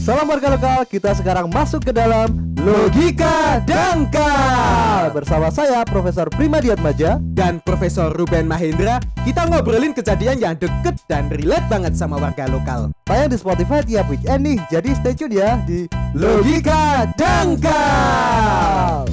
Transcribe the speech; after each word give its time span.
Salam 0.00 0.32
warga 0.32 0.56
lokal, 0.56 0.88
kita 0.88 1.12
sekarang 1.12 1.52
masuk 1.52 1.84
ke 1.84 1.92
dalam 1.92 2.32
Logika 2.56 3.60
Dangkal 3.62 5.12
Bersama 5.12 5.52
saya 5.52 5.84
Profesor 5.84 6.24
Primadiat 6.32 6.80
Maja 6.80 7.20
dan 7.32 7.60
Profesor 7.60 8.08
Ruben 8.10 8.48
Mahendra 8.48 8.96
kita 9.20 9.44
ngobrolin 9.44 9.92
kejadian 9.92 10.40
yang 10.40 10.56
deket 10.56 10.96
dan 11.04 11.28
relate 11.28 11.68
banget 11.68 11.92
sama 11.92 12.16
warga 12.16 12.48
lokal. 12.48 12.88
Tayang 13.04 13.28
di 13.28 13.36
Spotify 13.36 13.84
tiap 13.84 14.08
weekend 14.08 14.40
nih 14.42 14.58
Jadi 14.72 14.88
stay 14.96 15.12
tune 15.12 15.36
ya 15.36 15.60
di 15.68 15.84
Logika 16.16 17.04
Dangkal 17.14 19.04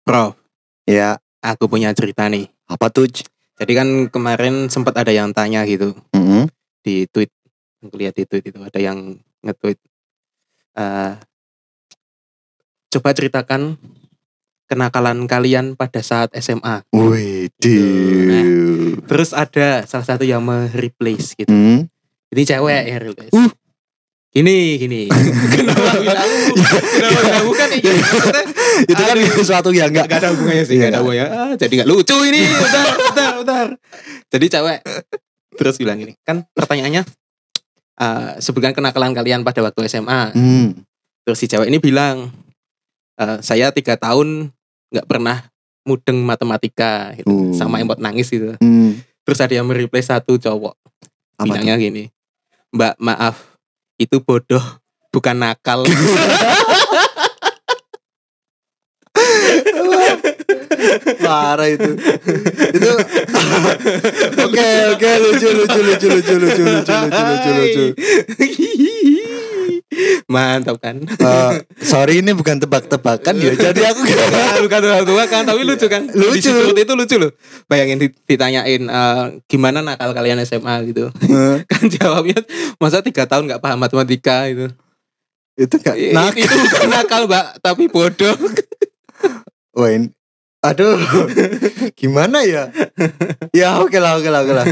Prof, 0.00 0.32
Ya, 0.88 1.20
aku 1.44 1.68
punya 1.68 1.92
cerita 1.92 2.24
nih. 2.26 2.48
apa 2.64 2.88
tuh? 2.88 3.04
Jadi 3.58 3.72
kan 3.74 3.88
kemarin 4.08 4.72
sempat 4.72 4.96
ada 4.96 5.12
yang 5.12 5.36
tanya 5.36 5.68
gitu 5.68 5.92
Mm-mm. 6.16 6.48
di 6.80 7.04
tweet, 7.04 7.28
aku 7.78 7.94
lihat 7.96 8.14
di 8.14 8.24
tweet 8.26 8.50
itu 8.50 8.58
ada 8.58 8.80
yang 8.80 9.14
nge-tweet. 9.42 9.78
eh, 10.74 11.12
coba 12.88 13.08
ceritakan 13.12 13.76
kenakalan 14.68 15.26
kalian 15.26 15.74
pada 15.74 16.00
saat 16.00 16.30
SMA. 16.38 16.84
Wih, 16.92 17.50
Terus 19.08 19.32
ada 19.32 19.82
salah 19.84 20.06
satu 20.06 20.22
yang 20.22 20.44
me-replace 20.44 21.34
gitu. 21.34 21.48
Hmm. 21.50 21.88
Ini 22.28 22.42
cewek 22.44 22.82
yang 22.86 23.00
replace. 23.02 23.32
Uh. 23.32 23.50
Gini, 24.28 24.76
gini. 24.76 25.00
kenapa 25.56 25.98
bilang 25.98 26.28
Kenapa 26.52 27.20
bilang 27.24 27.46
bukan? 27.48 27.68
Iya, 27.80 27.92
maksudnya, 27.96 28.44
Itu 28.84 29.02
kan 29.02 29.16
sesuatu 29.40 29.68
yang 29.72 29.88
enggak 29.88 30.04
Gak 30.04 30.20
ada 30.20 30.28
hubungannya 30.36 30.64
sih, 30.68 30.76
gak 30.76 30.92
ada 30.92 30.92
Iya. 30.92 31.00
hubungannya. 31.00 31.26
Ah, 31.32 31.52
jadi 31.56 31.72
gak 31.82 31.88
lucu 31.88 32.16
ini. 32.28 32.42
Bentar, 32.44 32.86
bentar, 33.08 33.32
bentar. 33.40 33.66
Jadi 34.28 34.46
cewek 34.52 34.80
terus 35.58 35.74
bilang 35.74 35.98
gini, 35.98 36.14
kan 36.22 36.46
pertanyaannya 36.54 37.02
eh 37.98 38.30
sebutkan 38.38 38.70
kenakalan 38.70 39.10
kalian 39.12 39.42
pada 39.42 39.60
waktu 39.60 39.90
SMA. 39.90 40.32
Hmm. 40.32 40.78
Terus 41.26 41.38
si 41.42 41.46
cewek 41.50 41.68
ini 41.68 41.82
bilang, 41.82 42.30
eh, 43.18 43.38
saya 43.42 43.74
tiga 43.74 43.98
tahun 43.98 44.54
nggak 44.94 45.06
pernah 45.10 45.44
mudeng 45.84 46.22
matematika, 46.22 47.12
gitu. 47.18 47.28
Uh. 47.28 47.52
sama 47.52 47.82
emot 47.82 47.98
nangis 47.98 48.30
gitu. 48.30 48.54
Hmm. 48.62 49.02
Terus 49.26 49.38
ada 49.44 49.52
yang 49.52 49.68
mereplay 49.68 50.00
satu 50.00 50.40
cowok, 50.40 50.72
Apa 51.36 51.44
bilangnya 51.44 51.76
gini, 51.76 52.08
Mbak 52.72 52.96
maaf, 52.96 53.60
itu 54.00 54.22
bodoh, 54.24 54.62
bukan 55.12 55.36
nakal. 55.36 55.84
Parah 61.18 61.68
itu. 61.68 61.90
itu 62.72 62.88
Oke, 64.48 64.68
oke, 64.94 65.10
lucu 65.20 65.48
lucu 65.50 65.80
lucu 65.82 66.06
lucu 66.08 66.34
lucu 66.38 66.62
lucu 66.64 66.92
lucu 66.94 67.22
lucu 67.22 67.50
lucu. 67.52 67.84
Mantap 70.30 70.78
kan? 70.78 71.02
Eh, 71.02 71.52
sorry 71.82 72.22
ini 72.22 72.30
bukan 72.36 72.62
tebak-tebakan 72.62 73.34
ya. 73.40 73.52
Jadi 73.70 73.82
aku 73.82 74.00
bukan 74.62 74.80
orang 74.84 75.06
tua 75.08 75.24
kan, 75.26 75.42
tapi 75.42 75.64
lucu 75.66 75.86
kan? 75.90 76.06
Lucu. 76.12 76.52
Di 76.76 76.82
itu 76.86 76.92
lucu 76.94 77.16
loh. 77.18 77.32
Bayangin 77.66 77.98
di- 77.98 78.14
ditanyain 78.28 78.82
eh, 78.84 79.24
gimana 79.50 79.82
nakal 79.82 80.14
kalian 80.14 80.38
SMA 80.44 80.92
gitu. 80.92 81.10
Eh, 81.24 81.64
kan 81.66 81.82
jawabnya 81.90 82.38
masa 82.78 83.02
tiga 83.02 83.26
tahun 83.26 83.48
nggak 83.50 83.62
paham 83.64 83.80
matematika 83.80 84.46
itu. 84.46 84.68
itu 85.58 85.74
I- 85.90 86.14
nah, 86.14 86.30
Itu 86.30 86.54
bukan 86.54 86.88
nakal 86.92 87.26
mbak, 87.26 87.58
tapi 87.58 87.90
bodoh. 87.90 88.36
Wah, 89.72 89.90
ini- 89.90 90.12
aduh. 90.60 90.98
Gimana 92.00 92.42
ya? 92.42 92.70
Ya 93.50 93.78
oke 93.78 93.96
lah, 93.96 94.16
oke 94.16 94.26
lah, 94.26 94.42
oke 94.42 94.54
lah. 94.54 94.66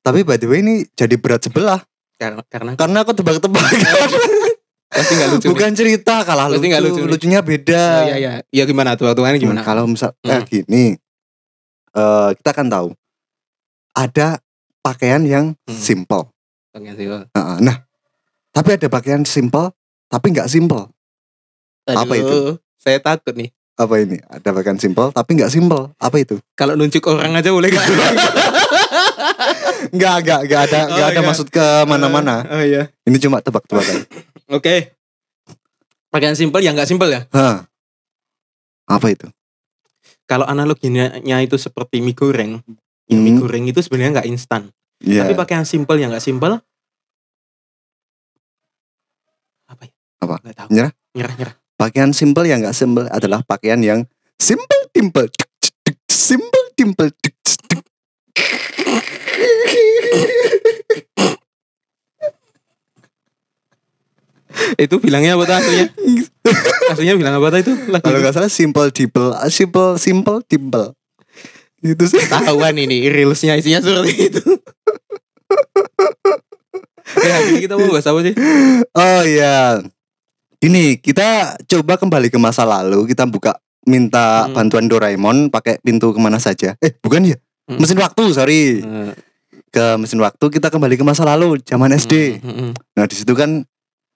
Tapi 0.00 0.22
by 0.22 0.36
the 0.36 0.46
way 0.46 0.60
ini 0.60 0.84
jadi 0.92 1.16
berat 1.16 1.42
sebelah 1.42 1.82
Karena 2.16 2.40
karena 2.46 2.70
karena 2.74 2.98
aku 3.02 3.12
tebak-tebakan. 3.12 3.76
pasti 4.96 5.12
nggak 5.12 5.28
lucu. 5.30 5.44
nih. 5.44 5.50
Bukan 5.50 5.70
cerita 5.72 6.14
kalah 6.22 6.46
Berarti 6.48 6.56
lucu, 6.58 6.68
nggak 6.68 6.82
lucu 6.82 7.00
nih. 7.00 7.10
lucunya 7.10 7.40
beda. 7.40 7.82
Oh, 7.82 8.02
iya 8.06 8.16
iya. 8.16 8.32
Iya 8.48 8.64
gimana 8.64 8.96
tuh 8.96 9.04
waktu 9.06 9.20
gimana? 9.36 9.60
Nah, 9.60 9.64
kalau 9.64 9.84
misal 9.84 10.16
eh, 10.18 10.32
Hmm. 10.32 10.46
gini, 10.46 10.96
eh, 11.92 12.30
kita 12.36 12.50
kan 12.52 12.66
tahu 12.66 12.88
ada 13.92 14.40
pakaian 14.80 15.20
yang 15.22 15.52
Hmm. 15.58 15.76
simple. 15.76 16.32
Pengen 16.70 16.92
sih, 16.94 17.08
oh. 17.08 17.24
Nah, 17.58 17.84
tapi 18.50 18.76
ada 18.76 18.88
pakaian 18.88 19.24
simple 19.24 19.72
tapi 20.06 20.32
nggak 20.32 20.48
simple. 20.48 20.88
Apa 21.84 22.00
Aduh, 22.06 22.16
itu? 22.16 22.38
Saya 22.76 22.96
takut 22.96 23.32
nih. 23.32 23.50
Apa 23.76 24.00
ini? 24.00 24.16
Ada 24.24 24.56
pakaian 24.56 24.80
simple 24.80 25.12
tapi 25.12 25.36
nggak 25.36 25.52
simple. 25.52 25.92
Apa 26.00 26.16
itu? 26.16 26.40
Kalau 26.56 26.72
nunjuk 26.74 27.04
orang 27.06 27.36
aja 27.36 27.52
boleh 27.52 27.68
nggak? 27.68 27.86
Nggak, 29.92 30.16
nggak, 30.24 30.40
nggak 30.48 30.60
ada, 30.66 30.80
Oh, 30.80 30.94
nggak 30.96 31.08
ada 31.12 31.20
iya. 31.20 31.28
maksud 31.28 31.46
ke 31.52 31.64
mana-mana. 31.84 32.42
Oh 32.48 32.62
iya. 32.64 32.88
Ini 33.04 33.16
cuma 33.20 33.38
tebak-tebakan. 33.38 34.08
Oke. 34.48 34.96
Pakaian 36.08 36.32
simpel 36.32 36.64
ya 36.64 36.72
nggak 36.72 36.88
simpel 36.88 37.12
ya? 37.12 37.20
Hah. 37.30 37.68
Apa 38.88 39.12
itu? 39.12 39.28
Kalau 40.24 40.48
analoginya 40.48 41.12
itu 41.38 41.54
seperti 41.54 42.00
mie 42.00 42.16
goreng, 42.16 42.58
ya 43.06 43.14
mie 43.14 43.36
Hmm. 43.36 43.40
goreng 43.44 43.64
itu 43.68 43.78
sebenarnya 43.78 44.22
nggak 44.22 44.28
instan. 44.32 44.72
Iya. 45.04 45.28
Tapi 45.28 45.36
pakaian 45.36 45.68
simpel 45.68 46.00
yang 46.00 46.10
nggak 46.10 46.24
simpel 46.24 46.58
apa 49.66 49.82
ya? 49.84 49.92
Apa? 50.24 50.34
Nggak 50.40 50.56
tahu. 50.56 50.68
Nyerah? 50.72 50.92
Nyerah 51.12 51.34
nyerah. 51.36 51.56
Pakaian 51.76 52.10
simple 52.16 52.48
yang 52.48 52.64
nggak 52.64 52.72
simple 52.72 53.04
adalah 53.12 53.44
pakaian 53.44 53.80
yang 53.84 54.08
simple 54.40 54.88
dimple. 54.96 55.28
Simple 56.08 56.72
dimple. 56.72 57.12
itu 64.80 64.94
bilangnya 65.00 65.36
apa 65.36 65.44
tuh 65.44 65.56
aslinya? 65.60 65.86
aslinya 66.92 67.14
bilang 67.20 67.36
apa 67.36 67.52
tuh 67.52 67.60
itu? 67.60 67.72
Lagu 67.92 68.04
Kalau 68.08 68.18
itu? 68.18 68.24
nggak 68.24 68.34
salah 68.34 68.48
simple 68.48 68.88
dimple, 68.88 69.28
simple 69.52 69.90
simple 70.00 70.38
dimple. 70.48 70.96
Itu 71.84 72.04
sih. 72.08 72.24
Tahuan 72.24 72.80
ini 72.80 73.12
reelsnya 73.12 73.60
isinya 73.60 73.84
seperti 73.84 74.32
itu. 74.32 74.42
ya, 77.20 77.32
hari 77.36 77.48
ini 77.52 77.60
kita 77.68 77.76
mau 77.76 77.92
bahas 77.92 78.08
apa 78.08 78.20
sih? 78.24 78.34
Oh 78.96 79.22
iya. 79.28 79.84
Ini 80.66 80.98
kita 80.98 81.54
coba 81.62 81.94
kembali 81.94 82.26
ke 82.26 82.38
masa 82.42 82.66
lalu. 82.66 83.06
Kita 83.06 83.22
buka 83.22 83.54
minta 83.86 84.44
Hmm. 84.44 84.54
bantuan 84.58 84.90
Doraemon 84.90 85.46
pakai 85.46 85.78
pintu 85.78 86.10
ke 86.10 86.18
mana 86.18 86.42
saja. 86.42 86.74
Eh 86.82 86.90
bukan 86.98 87.22
ya? 87.22 87.38
Hmm. 87.70 87.78
Mesin 87.78 87.94
waktu 87.96 88.22
sorry. 88.34 88.82
Eh, 88.82 89.14
Ke 89.66 89.94
mesin 89.94 90.18
waktu 90.18 90.40
kita 90.48 90.72
kembali 90.72 90.96
ke 90.96 91.04
masa 91.04 91.22
lalu 91.22 91.60
zaman 91.60 91.92
SD. 91.92 92.40
mm, 92.40 92.42
mm, 92.42 92.56
mm, 92.56 92.72
Nah 92.96 93.04
di 93.04 93.14
situ 93.14 93.32
kan 93.32 93.62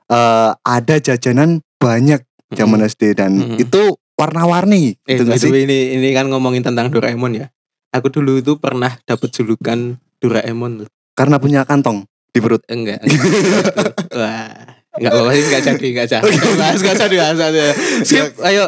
eh, 0.09 0.51
ada 0.57 0.97
jajanan 0.99 1.63
banyak 1.77 2.19
zaman 2.51 2.83
SD 2.83 3.15
dan 3.15 3.31
Hmm. 3.39 3.55
itu 3.55 3.95
warna-warni. 4.17 4.99
Eh, 5.07 5.17
gitu 5.17 5.31
sih? 5.37 5.53
ini 5.55 5.95
ini 5.95 6.09
kan 6.11 6.27
ngomongin 6.27 6.67
tentang 6.67 6.91
Doraemon 6.91 7.37
ya. 7.37 7.47
Aku 7.91 8.11
dulu 8.11 8.39
itu 8.39 8.59
pernah 8.59 8.99
dapat 9.05 9.31
julukan 9.31 9.99
Doraemon. 10.19 10.87
Karena 11.15 11.39
punya 11.39 11.63
kantong 11.63 12.07
di 12.31 12.39
perut. 12.41 12.63
Enggak. 12.67 13.03
enggak. 13.07 14.11
Wah. 14.11 14.80
Enggak 14.91 15.13
apa-apa 15.15 15.31
sih, 15.31 15.45
enggak 15.47 15.63
jadi, 15.63 15.87
enggak 15.95 16.09
jadi. 16.11 16.31
Enggak 16.75 16.97
jadi, 16.99 17.17
bahas, 17.23 17.37
bahas. 17.39 17.75
Skip, 18.03 18.27
ayo. 18.43 18.65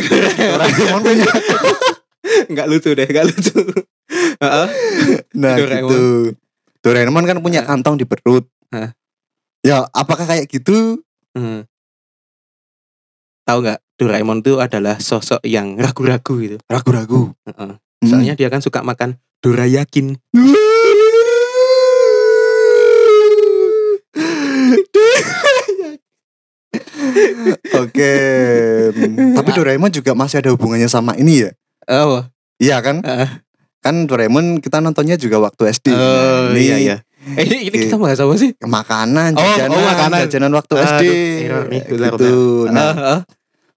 Doraemon 0.50 1.02
punya. 1.06 1.30
Enggak 2.50 2.66
lucu 2.66 2.90
deh, 2.90 3.06
enggak 3.06 3.26
lucu. 3.30 3.58
Heeh. 4.42 4.66
Nah 5.38 5.54
Doraemon. 5.54 5.90
gitu. 5.90 6.02
Doraemon 6.82 7.24
kan 7.28 7.38
punya 7.38 7.62
kantong 7.62 8.02
di 8.02 8.04
perut. 8.08 8.50
Hah? 8.74 8.90
Ya 9.62 9.86
apakah 9.94 10.26
kayak 10.26 10.50
gitu? 10.50 10.98
Hmm. 11.38 11.62
Tahu 13.46 13.58
nggak 13.62 13.78
Doraemon 13.94 14.42
itu 14.42 14.58
adalah 14.58 14.98
sosok 14.98 15.38
yang 15.46 15.78
ragu-ragu 15.78 16.34
gitu. 16.42 16.56
Ragu-ragu. 16.66 17.30
Heeh. 17.46 17.72
Hmm. 17.78 18.08
Soalnya 18.08 18.34
dia 18.34 18.50
kan 18.50 18.58
suka 18.58 18.82
makan 18.82 19.22
Dorayakin. 19.38 20.18
Oke. 27.76 28.12
Hmm, 28.90 29.34
Tapi 29.34 29.50
Doraemon 29.50 29.90
juga 29.90 30.12
masih 30.12 30.40
ada 30.40 30.50
hubungannya 30.50 30.86
sama 30.86 31.14
ini 31.14 31.44
ya? 31.44 31.50
Oh, 31.88 32.22
Iya 32.56 32.80
kan? 32.80 33.00
Heeh. 33.00 33.28
Kan 33.80 34.04
Doraemon 34.04 34.60
kita 34.60 34.78
nontonnya 34.78 35.16
juga 35.16 35.40
waktu 35.40 35.70
SD. 35.70 35.86
oh 35.88 35.96
Nah, 35.96 36.52
ini 36.52 36.60
iya 36.62 36.76
iya. 36.76 36.96
Eh, 37.30 37.44
ini, 37.44 37.68
ini 37.68 37.76
kita 37.84 37.96
bahas 37.96 38.16
apa 38.16 38.32
sih? 38.34 38.56
Makanan, 38.58 39.32
Oh, 39.32 39.40
oh, 39.40 39.44
jajanan, 39.50 39.80
makanan. 39.82 40.18
jajanan 40.24 40.52
waktu 40.54 40.74
Aduh, 40.74 40.88
SD. 40.90 41.04
error 41.42 41.64
gitu. 41.68 42.34
Nah, 42.66 42.80
Ah, 42.90 42.96
ah. 42.96 43.20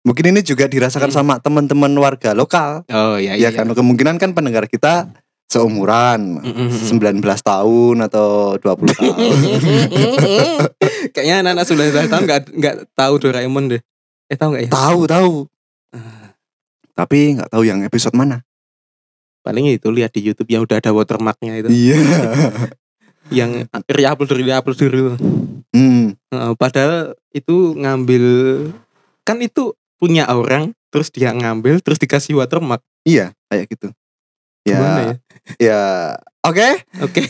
mungkin 0.01 0.31
ini 0.31 0.40
juga 0.42 0.63
dirasakan 0.66 1.07
Hmm. 1.07 1.18
sama 1.18 1.34
teman-teman 1.40 1.92
warga 1.94 2.31
lokal. 2.31 2.88
Oh 2.88 3.16
iya 3.16 3.36
Ya 3.36 3.48
iya. 3.48 3.50
kan 3.54 3.68
kemungkinan 3.68 4.16
kan 4.16 4.31
pendengar 4.31 4.68
kita 4.68 5.12
seumuran 5.48 6.42
Mm, 6.42 6.50
mm, 6.50 6.68
mm. 6.92 7.22
19 7.22 7.22
tahun 7.42 7.95
atau 8.10 8.57
20 8.57 8.90
tahun. 8.98 9.16
Kayaknya 11.13 11.36
anak-anak 11.45 11.66
19 11.69 12.10
tahun 12.10 12.24
nggak 12.25 12.42
nggak 12.57 12.75
tahu 12.98 13.13
Doraemon 13.22 13.66
deh. 13.69 13.81
Eh 14.30 14.38
tahu 14.38 14.50
nggak 14.56 14.63
ya? 14.68 14.72
tahu, 14.72 15.00
tahu. 15.06 15.34
Ah, 15.94 16.34
Tapi 16.98 17.38
nggak 17.38 17.50
tahu 17.54 17.63
yang 17.63 17.86
episode 17.86 18.18
mana. 18.18 18.42
Paling 19.44 19.75
itu 19.75 19.92
lihat 19.92 20.16
di 20.16 20.24
YouTube 20.24 20.50
yang 20.50 20.63
udah 20.63 20.80
ada 20.80 20.90
watermarknya 20.90 21.62
itu. 21.62 21.69
Iya. 21.69 21.98
yang 23.44 23.51
re-upload 23.86 24.30
dulu, 24.34 24.42
re-upload 24.42 24.78
dulu. 24.80 25.13
Hmm. 25.74 26.16
Heeh, 26.31 26.51
padahal 26.57 27.13
itu 27.30 27.78
ngambil 27.78 28.25
kan 29.22 29.38
itu 29.40 29.74
punya 29.98 30.28
orang 30.28 30.75
terus 30.90 31.10
dia 31.10 31.31
ngambil 31.34 31.80
terus 31.81 31.98
dikasih 31.98 32.38
watermark 32.38 32.81
Iya, 33.04 33.36
kayak 33.51 33.68
gitu. 33.69 33.88
Ya, 34.63 34.80
gimana 34.80 35.00
ya 35.04 35.16
ya. 35.57 36.13
Oke. 36.44 36.75
oke 37.00 37.22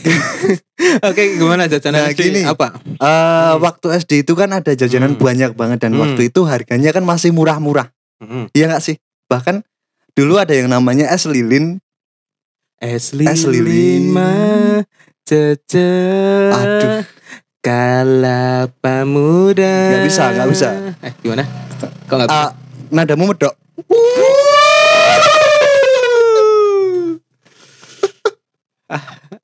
oke 1.08 1.22
gimana 1.38 1.64
jajanan 1.64 2.02
Nah, 2.02 2.10
SD? 2.10 2.20
gini. 2.24 2.42
apa 2.42 2.74
Eh, 2.82 3.54
waktu 3.56 3.86
SD 3.94 4.12
itu 4.22 4.34
kan 4.34 4.50
ada 4.50 4.70
jajanan 4.70 5.14
Hmm. 5.14 5.22
banyak 5.22 5.52
banget 5.52 5.78
dan 5.80 5.94
Hmm. 5.94 6.02
waktu 6.02 6.28
itu 6.28 6.42
harganya 6.42 6.90
kan 6.90 7.02
masih 7.02 7.30
murah-murah. 7.30 7.94
Mm-mm. 8.18 8.50
Iya 8.50 8.66
nggak 8.68 8.82
sih? 8.82 8.98
Bahkan 9.26 9.62
dulu 10.12 10.34
ada 10.34 10.50
yang 10.50 10.66
namanya 10.66 11.06
es 11.08 11.24
lilin. 11.24 11.78
es 12.76 13.14
Es 13.14 13.46
lilin. 13.46 13.46
lilin 13.46 14.02
mah 14.10 14.82
cece 15.22 15.88
Aduh. 16.50 17.06
kala 17.60 18.66
pemuda 18.76 19.74
Nggak 19.88 20.04
bisa, 20.04 20.22
nggak 20.28 20.48
bisa. 20.50 20.68
eh 21.00 21.12
gimana 21.18 21.44
kok 21.78 21.90
nggak 22.10 22.28
bisa 22.28 22.40
Ah, 22.40 22.50
nadamu 22.90 23.30
medok. 23.30 23.54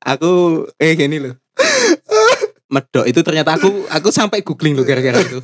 Aku 0.03 0.31
eh 0.77 0.93
gini 0.93 1.17
loh 1.19 1.35
medok 2.67 3.03
itu 3.03 3.19
ternyata 3.19 3.55
aku 3.55 3.87
aku 3.87 4.09
sampai 4.09 4.41
googling 4.41 4.73
loh 4.73 4.83
gara-gara 4.83 5.19
itu 5.19 5.39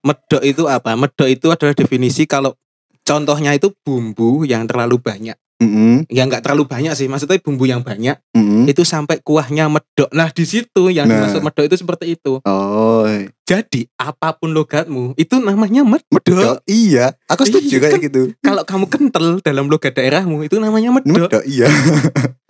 medok 0.00 0.42
itu 0.42 0.62
apa 0.64 0.94
medok 0.94 1.26
itu 1.26 1.46
adalah 1.48 1.72
definisi 1.72 2.24
kalau 2.24 2.54
contohnya 3.02 3.50
itu 3.50 3.72
bumbu 3.78 4.42
yang 4.42 4.64
terlalu 4.64 4.98
banyak 4.98 5.34
Mm-mm, 5.58 6.10
ya 6.10 6.26
nggak 6.26 6.42
terlalu 6.42 6.66
banyak 6.66 6.90
sih 6.92 7.06
maksudnya 7.06 7.38
bumbu 7.38 7.62
yang 7.64 7.86
banyak 7.86 8.18
mm-mm. 8.32 8.66
itu 8.66 8.82
sampai 8.82 9.22
kuahnya 9.22 9.70
medok 9.70 10.10
nah 10.10 10.26
di 10.26 10.42
situ 10.42 10.90
yang 10.90 11.06
Nah. 11.06 11.22
dimaksud 11.22 11.38
medok 11.38 11.64
itu 11.64 11.76
seperti 11.78 12.18
itu 12.18 12.42
Oh, 12.42 13.06
jadi 13.42 13.86
apa 13.94 14.34
pun 14.34 14.50
logatmu 14.50 15.14
itu 15.14 15.38
namanya 15.38 15.86
medok 15.86 16.10
medok. 16.10 16.58
Iya, 16.64 17.14
aku 17.26 17.46
setuju 17.46 17.68
Iya, 17.68 17.80
kayak 17.80 17.94
kan. 17.94 18.02
gitu. 18.02 18.22
kalau 18.38 18.62
kamu 18.64 18.84
kental 18.88 19.24
dalam 19.38 19.66
logat 19.66 19.94
daerahmu 19.94 20.42
itu 20.42 20.58
namanya 20.58 20.90
medok 20.90 21.30
Medok, 21.30 21.42
iya. 21.46 21.70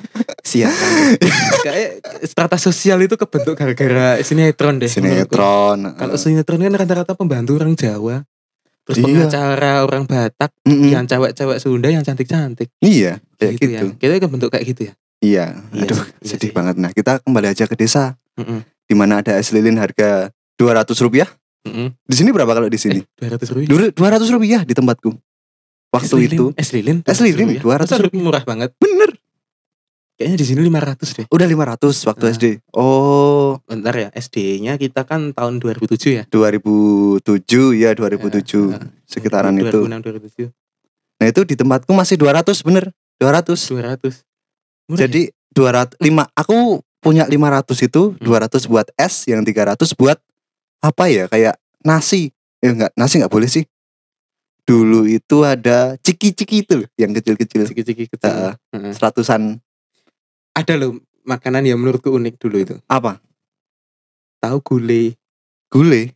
sialan 0.53 1.17
kayak 1.67 1.91
strata 2.23 2.57
sosial 2.57 3.01
itu 3.01 3.17
kebentuk 3.17 3.57
gara-gara 3.57 4.21
sinetron 4.21 4.77
deh. 4.77 4.87
Sinetron. 4.87 5.97
Kalau 5.97 6.17
sinetron 6.17 6.61
kan 6.61 6.75
rata-rata 6.77 7.13
pembantu 7.15 7.57
orang 7.57 7.73
Jawa. 7.73 8.21
Terus 8.83 8.99
Iya. 8.99 9.05
pengacara 9.07 9.73
orang 9.87 10.05
Batak, 10.05 10.51
Mm-mm. 10.67 10.91
yang 10.91 11.07
cewek-cewek 11.07 11.63
Sunda 11.63 11.87
yang 11.87 12.03
cantik-cantik. 12.03 12.67
Iya, 12.83 13.23
kayak 13.39 13.53
gitu, 13.55 13.71
gitu. 13.71 13.87
ya. 13.89 13.95
Kita 13.95 14.13
kan 14.19 14.29
bentuk 14.29 14.51
kayak 14.51 14.65
gitu 14.67 14.81
ya. 14.91 14.93
Iya. 15.23 15.45
Iya 15.71 15.83
Aduh, 15.87 16.03
iya 16.03 16.27
sedih 16.27 16.51
sih. 16.51 16.53
banget. 16.53 16.75
Nah, 16.83 16.91
kita 16.91 17.23
kembali 17.23 17.47
aja 17.47 17.65
ke 17.65 17.79
desa. 17.79 18.19
Mm-mm. 18.35 18.67
Di 18.83 18.95
mana 18.99 19.23
ada 19.23 19.39
es 19.39 19.55
lilin 19.55 19.79
harga 19.79 20.35
200 20.59 20.99
rupiah. 20.99 21.31
Mm-mm. 21.63 21.95
Di 22.03 22.15
sini 22.19 22.35
berapa 22.35 22.51
kalau 22.51 22.67
di 22.67 22.75
sini? 22.75 22.99
Eh, 22.99 23.31
200 23.31 23.55
rupiah. 23.55 23.69
Dulu 23.71 23.85
200 23.95 24.35
rupiah 24.35 24.61
di 24.67 24.75
tempatku. 24.75 25.15
Waktu 25.93 26.09
Es 26.09 26.19
lilin, 26.19 26.35
itu 26.35 26.47
es 26.59 26.69
lilin, 26.75 26.99
Es 27.07 27.19
lilin, 27.23 27.49
200 27.63 27.87
Masa 27.87 28.11
murah 28.11 28.43
banget. 28.43 28.75
bener 28.81 29.15
Kayaknya 30.13 30.37
di 30.39 30.47
sini 30.47 30.61
500 30.69 31.09
deh. 31.19 31.27
udah 31.27 31.47
500 31.49 31.97
waktu 32.05 32.25
Ah. 32.25 32.31
SD. 32.31 32.47
Oh, 32.71 33.59
Bentar 33.65 33.95
ya, 33.97 34.09
SD-nya 34.13 34.77
kita 34.77 35.03
kan 35.03 35.33
tahun 35.33 35.59
2007 35.59 36.13
ya. 36.13 36.25
2007 36.29 37.73
ya 37.75 37.91
2007 37.97 38.71
Ya, 38.71 38.79
sekitaran 39.09 39.57
itu. 39.57 39.73
2006 39.73 40.05
2007. 40.05 40.47
Nah, 41.17 41.27
itu 41.27 41.41
di 41.43 41.55
tempatku 41.55 41.91
masih 41.91 42.19
200 42.19 42.61
bener. 42.61 42.91
200. 43.17 43.71
200. 43.71 44.23
Murah 44.87 44.99
ya? 44.99 45.07
Jadi 45.07 45.23
200 45.55 45.95
5 45.97 46.27
aku 46.35 46.83
punya 46.99 47.25
500 47.25 47.81
itu 47.81 48.13
Hmm. 48.13 48.21
200 48.21 48.67
buat 48.67 48.87
es 48.95 49.27
yang 49.27 49.43
300 49.43 49.95
buat 49.95 50.19
apa 50.79 51.07
ya 51.07 51.25
kayak 51.27 51.55
nasi. 51.83 52.35
Eh 52.59 52.71
enggak, 52.71 52.91
nasi 52.95 53.19
enggak 53.19 53.31
boleh 53.33 53.47
sih. 53.47 53.63
Dulu 54.63 55.07
itu 55.07 55.43
ada 55.43 55.95
ciki-ciki 55.99 56.63
itu 56.63 56.73
loh, 56.79 56.89
yang 56.95 57.11
kecil-kecil. 57.11 57.67
Ciki-ciki 57.67 58.07
kecil. 58.07 58.55
Heeh. 58.75 58.95
Seratusan 58.95 59.59
Ada 60.53 60.77
loh 60.77 60.97
makanan 61.23 61.65
yang 61.65 61.79
menurutku 61.79 62.11
unik 62.11 62.35
dulu 62.37 62.57
itu. 62.59 62.75
apa? 62.87 63.19
Tahu 64.39 64.59
gulai. 64.61 65.15
Gule. 65.71 66.13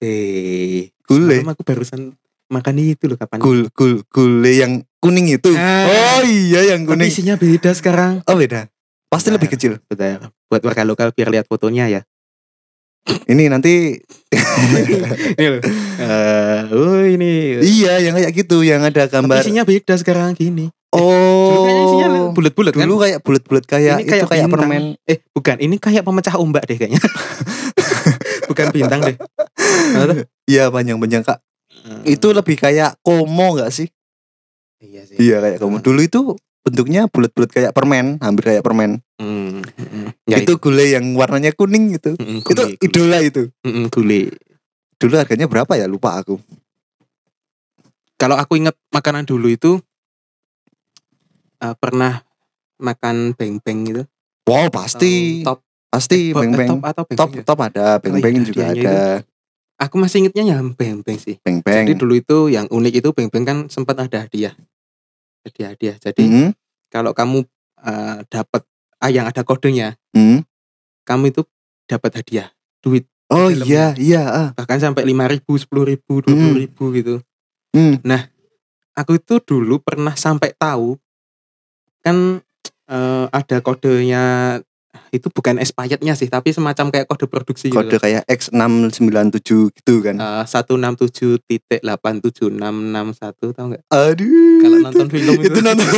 Eh, 0.00 0.88
Gulai. 1.04 1.42
aku 1.42 1.62
barusan 1.62 2.16
makan 2.48 2.74
itu 2.78 3.04
loh 3.06 3.14
kapan? 3.14 3.38
Gul 3.38 3.68
gul 3.70 4.02
gule 4.08 4.50
yang 4.50 4.72
kuning 4.98 5.28
itu. 5.28 5.52
Ah. 5.52 5.84
Oh 5.84 6.20
iya 6.22 6.74
yang 6.74 6.82
Tapi 6.82 6.96
kuning. 6.96 7.08
isinya 7.08 7.34
beda 7.34 7.70
sekarang. 7.70 8.24
Oh 8.24 8.34
beda. 8.34 8.66
Pasti 9.06 9.28
Nah. 9.28 9.36
lebih 9.36 9.52
kecil. 9.52 9.78
Bentar, 9.84 10.32
buat 10.46 10.60
warga 10.60 10.82
lokal 10.82 11.12
biar 11.12 11.28
lihat 11.28 11.46
fotonya 11.46 11.86
ya. 11.88 12.00
Ini 13.24 13.48
nanti 13.48 13.96
ini 15.38 15.46
loh. 15.48 15.62
Eh, 15.98 16.60
oh 16.72 17.00
ini. 17.02 17.56
iya 17.58 18.00
yang 18.00 18.16
kayak 18.16 18.32
gitu 18.34 18.60
yang 18.60 18.80
ada 18.80 19.04
Tapi 19.04 19.12
gambar. 19.12 19.40
isinya 19.40 19.64
beda 19.64 19.94
sekarang 19.94 20.32
gini. 20.32 20.68
Oh. 20.90 21.77
Isinya 21.88 22.08
bulat-bulat 22.36 22.72
kan? 22.76 22.84
Dulu 22.84 22.96
kayak 23.00 23.18
bulat-bulat 23.24 23.64
kayak 23.64 23.94
Ini 23.96 24.02
itu 24.04 24.12
kayak 24.12 24.26
kayak 24.28 24.46
bintang. 24.46 24.68
permen. 24.68 24.82
Eh, 25.08 25.18
bukan. 25.32 25.56
Ini 25.56 25.76
kayak 25.80 26.02
pemecah 26.04 26.34
ombak 26.36 26.64
deh 26.68 26.76
kayaknya. 26.76 27.00
bukan 28.50 28.66
bintang 28.70 29.00
deh. 29.02 29.16
Iya 30.44 30.68
panjang-panjang 30.68 31.22
kak. 31.24 31.38
Eh, 32.04 32.16
Itu 32.16 32.32
lebih 32.32 32.56
kayak 32.56 33.00
komo 33.00 33.56
nggak 33.56 33.70
sih? 33.72 33.88
Iya 34.78 35.02
sih. 35.08 35.16
Iya 35.16 35.40
kayak 35.40 35.58
komo. 35.58 35.80
Dulu 35.80 36.00
itu 36.04 36.20
bentuknya 36.64 37.08
bulat-bulat 37.08 37.50
kayak 37.50 37.72
permen, 37.72 38.20
hampir 38.20 38.44
kayak 38.54 38.64
permen. 38.64 39.00
Hmm, 39.16 39.64
hmm. 39.64 40.12
Ya, 40.28 40.44
itu 40.44 40.60
gulai 40.60 40.92
yang 40.92 41.16
warnanya 41.16 41.50
kuning 41.56 41.96
gitu. 41.96 42.14
Mm, 42.20 42.44
itu 42.44 42.52
gulai, 42.52 42.76
idola 42.84 43.18
itu. 43.24 43.42
gulai. 43.64 43.72
Mm, 43.72 43.86
gulai. 43.88 44.22
Dulu 45.00 45.14
harganya 45.16 45.46
berapa 45.48 45.72
ya? 45.80 45.88
Lupa 45.88 46.20
aku. 46.20 46.36
Kalau 48.18 48.34
aku 48.34 48.58
ingat 48.58 48.74
makanan 48.90 49.24
dulu 49.24 49.46
itu 49.48 49.78
eh, 51.62 51.74
pernah 51.78 52.22
makan 52.78 53.34
beng-beng 53.34 53.80
gitu. 53.90 54.02
Wow 54.48 54.70
pasti, 54.72 55.42
Eh, 55.42 55.44
top 55.44 55.60
pasti 55.90 56.32
Bo- 56.32 56.40
eh, 56.40 56.42
beng-beng. 56.46 56.68
top 56.78 56.82
atau 56.86 57.02
beng 57.04 57.18
Top 57.18 57.30
top 57.44 57.58
ada, 57.60 57.86
beng-beng 58.00 58.34
iya, 58.40 58.46
juga 58.46 58.62
hadiahnya 58.70 58.90
ada. 58.90 59.04
Aku 59.78 59.94
masih 60.00 60.26
ingetnya 60.26 60.58
yang 60.58 60.74
beng-beng 60.74 61.18
sih. 61.18 61.38
Beng-beng. 61.42 61.86
Jadi 61.86 61.92
dulu 61.94 62.14
itu 62.18 62.38
yang 62.50 62.66
unik 62.70 62.94
itu 63.04 63.08
beng-beng 63.14 63.44
kan 63.46 63.58
sempat 63.70 63.98
ada 63.98 64.26
hadiah. 64.26 64.54
Hadiah-hadiah. 65.46 65.96
Jadi 66.02 66.24
Mm, 66.26 66.50
kalau 66.90 67.12
kamu 67.14 67.46
eh, 67.78 68.18
dapat 68.26 68.62
ah 68.98 69.10
yang 69.10 69.30
ada 69.30 69.46
kodenya, 69.46 69.94
mm. 70.10 70.42
kamu 71.06 71.30
itu 71.30 71.46
dapat 71.86 72.22
hadiah 72.22 72.50
duit 72.82 73.06
Oh 73.28 73.52
iya 73.52 73.92
iya. 74.00 74.24
ah. 74.24 74.48
bahkan 74.56 74.80
sampai 74.80 75.04
lima 75.04 75.28
ribu, 75.28 75.52
sepuluh 75.60 75.84
ribu, 75.84 76.24
dua 76.24 76.32
puluh 76.32 76.56
ribu 76.64 76.84
gitu. 76.96 77.14
Hmm. 77.76 78.00
Aku 78.96 79.20
itu 79.20 79.36
dulu 79.44 79.84
pernah 79.84 80.16
sampai 80.16 80.56
tahu 80.56 80.96
kan 82.00 82.40
eh, 82.88 83.26
ada 83.28 83.56
kodenya 83.60 84.24
itu 85.08 85.32
bukan 85.32 85.56
expirednya 85.56 86.12
sih, 86.12 86.28
tapi 86.28 86.52
semacam 86.52 86.92
kayak 86.92 87.06
kode 87.08 87.28
produksi 87.28 87.68
gitu. 87.72 87.76
Kode 87.76 87.96
kayak 87.96 88.28
X697 88.28 89.40
gitu 89.72 89.94
kan. 90.04 90.16
Eh, 90.16 90.44
satu 90.44 90.76
enam 90.76 90.96
tujuh 90.96 91.40
titik 91.44 91.80
delapan 91.80 92.20
tujuh 92.20 92.52
enam 92.52 92.92
enam 92.92 93.12
satu 93.12 93.52
tahu 93.52 93.72
nggak? 93.72 93.82
Aduh. 93.88 94.60
Kalau 94.60 94.76
nonton 94.84 95.06
film 95.08 95.34
itu, 95.40 95.48
itu 95.48 95.60
nonton. 95.60 95.86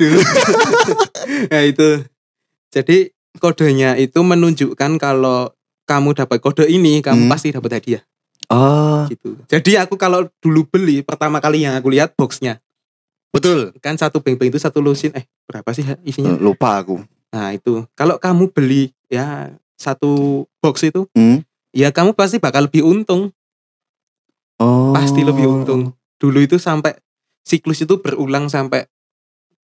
Dulu. 0.00 0.20
ya 1.52 1.60
itu. 1.64 1.88
Jadi 2.72 2.96
kodenya 3.36 3.96
itu 3.96 4.20
menunjukkan 4.20 4.96
kalau 4.96 5.52
kamu 5.86 6.16
dapat 6.16 6.38
kode 6.40 6.64
ini, 6.66 6.98
kamu 7.00 7.26
Hmm. 7.26 7.32
pasti 7.32 7.52
dapat 7.52 7.80
hadiah 7.80 8.02
Oh, 8.46 9.10
gitu. 9.10 9.34
Jadi 9.50 9.74
aku 9.74 9.98
kalau 9.98 10.30
dulu 10.38 10.70
beli 10.70 11.02
pertama 11.02 11.42
kali 11.42 11.66
yang 11.66 11.74
aku 11.74 11.90
lihat 11.90 12.14
boxnya 12.14 12.62
betul. 13.30 13.72
kan 13.78 13.94
satu 13.94 14.18
beng-beng 14.18 14.48
itu 14.48 14.56
satu 14.56 14.78
lusin 14.78 15.12
eh 15.12 15.24
berapa 15.44 15.66
sih 15.70 15.84
isinya? 16.02 16.34
Lupa 16.34 16.78
aku. 16.78 17.00
Nah 17.30 17.50
itu 17.50 17.84
kalau 17.92 18.16
kamu 18.16 18.48
beli 18.48 18.90
ya 19.06 19.52
satu 19.74 20.44
box 20.58 20.82
itu 20.84 21.04
Hmm. 21.12 21.44
ya 21.70 21.90
kamu 21.90 22.12
pasti 22.12 22.36
bakal 22.36 22.64
lebih 22.64 22.80
untung, 22.82 23.28
Oh. 24.56 24.90
pasti 24.90 25.20
lebih 25.20 25.44
untung. 25.44 25.92
Dulu 26.16 26.38
itu 26.40 26.56
sampai 26.56 26.96
siklus 27.42 27.78
itu 27.78 28.00
berulang 28.00 28.48
sampai 28.48 28.88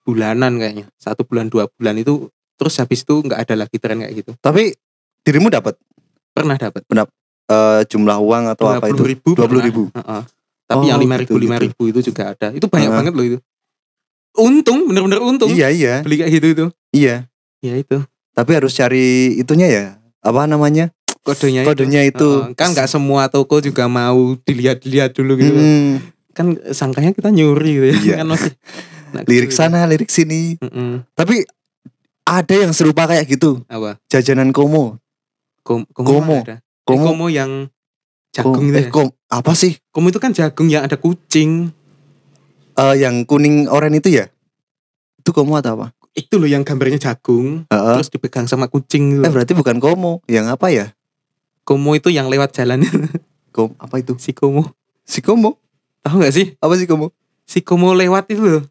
bulanan 0.03 0.59
kayaknya 0.59 0.91
satu 0.99 1.23
bulan 1.23 1.47
dua 1.47 1.71
bulan 1.71 1.97
itu 1.97 2.27
terus 2.55 2.77
habis 2.77 3.01
itu 3.01 3.15
nggak 3.19 3.41
ada 3.41 3.55
lagi 3.57 3.77
tren 3.79 3.99
kayak 3.99 4.15
gitu. 4.15 4.33
Tapi 4.37 4.75
dirimu 5.23 5.49
dapat 5.49 5.79
Pernah 6.33 6.57
dapat 6.57 6.81
eh, 6.89 7.81
jumlah 7.85 8.17
uang 8.17 8.45
atau 8.49 8.65
apa 8.71 8.89
itu? 8.89 9.05
ribu, 9.05 9.33
20 9.33 9.45
pernah. 9.45 9.65
ribu. 9.65 9.83
Heeh. 9.93 10.23
Tapi 10.65 10.79
Oh, 10.79 10.89
yang 10.89 10.97
lima 10.97 11.17
ribu 11.17 11.37
gitu, 11.37 11.43
lima 11.43 11.57
gitu. 11.57 11.65
ribu 11.69 11.83
itu 11.89 12.01
juga 12.09 12.33
ada. 12.33 12.49
Itu 12.49 12.65
banyak 12.65 12.89
Heeh. 12.89 12.97
banget 12.97 13.13
loh 13.13 13.25
itu. 13.27 13.39
Untung 14.35 14.89
bener-bener 14.89 15.21
untung 15.21 15.49
Iya 15.49 15.69
iya 15.69 15.95
beli 16.01 16.17
kayak 16.17 16.33
gitu 16.33 16.47
itu. 16.51 16.67
iya. 16.91 17.29
Ya 17.59 17.75
itu 17.75 18.01
Tapi 18.33 18.51
harus 18.53 18.73
cari 18.73 19.37
itunya 19.37 19.69
ya. 19.69 19.85
Apa 20.19 20.47
namanya? 20.47 20.89
kodenya. 21.21 21.63
Kodenya 21.63 22.03
itu. 22.03 22.43
Heeh. 22.43 22.55
kan 22.55 22.73
nggak 22.73 22.89
semua 22.89 23.29
toko 23.29 23.61
juga 23.61 23.87
mau 23.87 24.35
dilihat-lihat 24.39 25.13
dulu 25.13 25.37
gitu. 25.37 25.55
Hmm, 25.55 26.01
Kan 26.33 26.47
sangkanya 26.69 27.13
kita 27.13 27.29
nyuri 27.29 27.71
gitu 27.73 27.87
ya. 27.87 27.97
Iya. 27.99 28.15
kan 28.19 28.29
masih 28.29 28.53
anak 29.13 29.25
lirik 29.29 29.53
sana, 29.53 29.85
lirik 29.85 30.09
sini. 30.09 30.57
gitu. 30.57 30.65
Heeh. 30.65 31.05
Tapi 31.13 31.45
ada 32.23 32.55
yang 32.57 32.73
serupa 32.73 33.05
kayak 33.05 33.29
gitu. 33.29 33.61
Apa? 33.67 34.01
Jajanan 34.09 34.51
Komo. 34.51 34.97
Kom 35.61 35.87
komo, 35.87 36.09
Komo. 36.19 36.39
ada. 36.41 36.59
Eh, 36.59 36.61
Komo, 36.83 37.27
yang 37.29 37.71
jagung 38.33 38.59
kom, 38.59 38.67
itu 38.67 38.79
eh, 38.81 38.87
ya. 38.87 38.91
kom, 38.91 39.07
apa 39.29 39.53
sih? 39.53 39.79
Komo 39.91 40.09
itu 40.09 40.19
kan 40.19 40.33
jagung 40.33 40.67
yang 40.67 40.83
ada 40.83 40.97
kucing. 40.97 41.71
Eh, 42.73 42.95
yang 42.99 43.25
kuning 43.25 43.69
oranye 43.69 44.01
itu 44.01 44.11
ya? 44.13 44.27
Itu 45.19 45.31
komo 45.31 45.57
atau 45.57 45.77
apa? 45.77 45.87
Itu 46.13 46.37
loh 46.37 46.49
yang 46.49 46.61
gambarnya 46.61 47.01
jagung, 47.01 47.65
Heeh. 47.69 47.97
terus 47.97 48.09
dipegang 48.09 48.45
sama 48.45 48.69
kucing 48.69 49.17
gitu. 49.17 49.25
Eh 49.25 49.33
berarti 49.33 49.53
bukan 49.53 49.77
komo, 49.77 50.21
yang 50.27 50.49
apa 50.49 50.69
ya? 50.69 50.93
Komo 51.63 51.95
itu 51.95 52.09
yang 52.09 52.27
lewat 52.27 52.53
jalan 52.53 52.83
Kom, 53.55 53.77
apa 53.77 54.01
itu? 54.01 54.17
si 54.17 54.33
Komo. 54.33 54.73
Si 55.05 55.21
komo? 55.21 55.61
Tahu 56.01 56.19
nggak 56.19 56.35
sih? 56.35 56.47
Apa 56.59 56.75
sih 56.75 56.85
komo? 56.85 57.13
Si 57.45 57.61
Komo 57.61 57.93
lewat 57.93 58.27
itu 58.29 58.41
loh. 58.41 58.65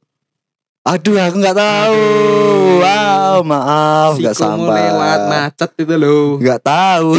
Aduh, 0.81 1.13
aku 1.15 1.37
nggak 1.37 1.53
tahu. 1.53 1.93
Aduh. 1.93 2.81
Wow, 2.81 3.37
maaf, 3.45 4.17
si 4.17 4.25
nggak 4.25 4.35
Komo 4.35 4.65
sampai. 4.67 4.81
lewat 4.89 5.19
macet 5.29 5.71
itu 5.77 5.95
loh. 5.95 6.41
Nggak 6.41 6.61
tahu. 6.65 7.09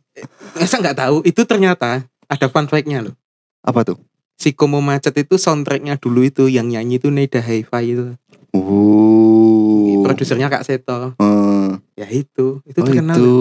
Masa 0.58 0.76
nggak 0.80 0.98
tahu? 0.98 1.16
Itu 1.22 1.44
ternyata 1.44 2.02
ada 2.26 2.46
fun 2.48 2.66
fact-nya 2.66 3.04
loh. 3.04 3.14
apa 3.60 3.84
tuh? 3.84 3.98
Si 4.34 4.52
Komo 4.52 4.78
macet 4.78 5.14
itu 5.16 5.36
soundtracknya 5.36 5.96
dulu 5.96 6.22
itu 6.22 6.46
yang 6.46 6.66
nyanyi 6.66 6.96
itu 6.96 7.08
Neda 7.08 7.38
Hi-Fi 7.38 7.84
itu. 7.84 8.14
Uh. 8.52 10.02
Produsernya 10.02 10.48
Kak 10.48 10.62
Seto. 10.62 11.14
Eh, 11.14 11.70
Ya 11.94 12.08
itu, 12.08 12.58
itu 12.64 12.78
oh 12.78 12.84
terkenal. 12.84 13.14
itu. 13.14 13.32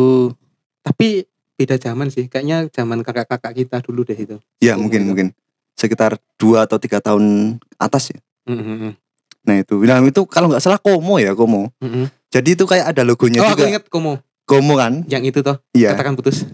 Tapi 0.81 1.25
beda 1.55 1.75
zaman 1.75 2.07
sih. 2.07 2.25
Kayaknya 2.25 2.69
zaman 2.69 3.01
kakak-kakak 3.01 3.53
kita 3.55 3.77
dulu 3.79 4.03
deh 4.03 4.15
itu. 4.15 4.38
Ya 4.60 4.74
Komo 4.74 4.86
mungkin 4.86 5.00
itu. 5.00 5.07
mungkin 5.07 5.27
sekitar 5.74 6.12
dua 6.36 6.63
atau 6.63 6.77
tiga 6.77 7.00
tahun 7.00 7.57
atas 7.75 8.13
ya. 8.13 8.19
Mm-mm. 8.45 8.93
Nah 9.41 9.55
itu, 9.57 9.74
nah 9.81 9.98
itu 10.00 10.21
kalau 10.25 10.48
nggak 10.48 10.62
salah 10.62 10.77
komo 10.77 11.17
ya 11.17 11.33
komo. 11.33 11.74
Mm-mm. 11.79 12.05
Jadi 12.29 12.53
itu 12.53 12.63
kayak 12.63 12.93
ada 12.93 13.01
logonya 13.01 13.41
Oh 13.41 13.50
aku 13.50 13.57
juga. 13.57 13.67
inget 13.67 13.86
Komo. 13.88 14.21
Komo 14.45 14.77
kan? 14.77 15.01
Yang 15.05 15.24
itu 15.33 15.39
toh. 15.41 15.57
Iya. 15.74 15.91
Katakan 15.91 16.13
putus. 16.13 16.45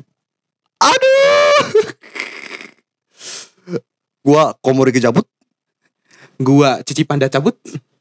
Aduh. 0.80 1.62
Gua 4.28 4.52
komo 4.60 4.84
Riki 4.84 5.00
cabut. 5.00 5.24
Gua 6.36 6.84
Cici 6.84 7.08
Panda 7.08 7.32
cabut. 7.32 7.56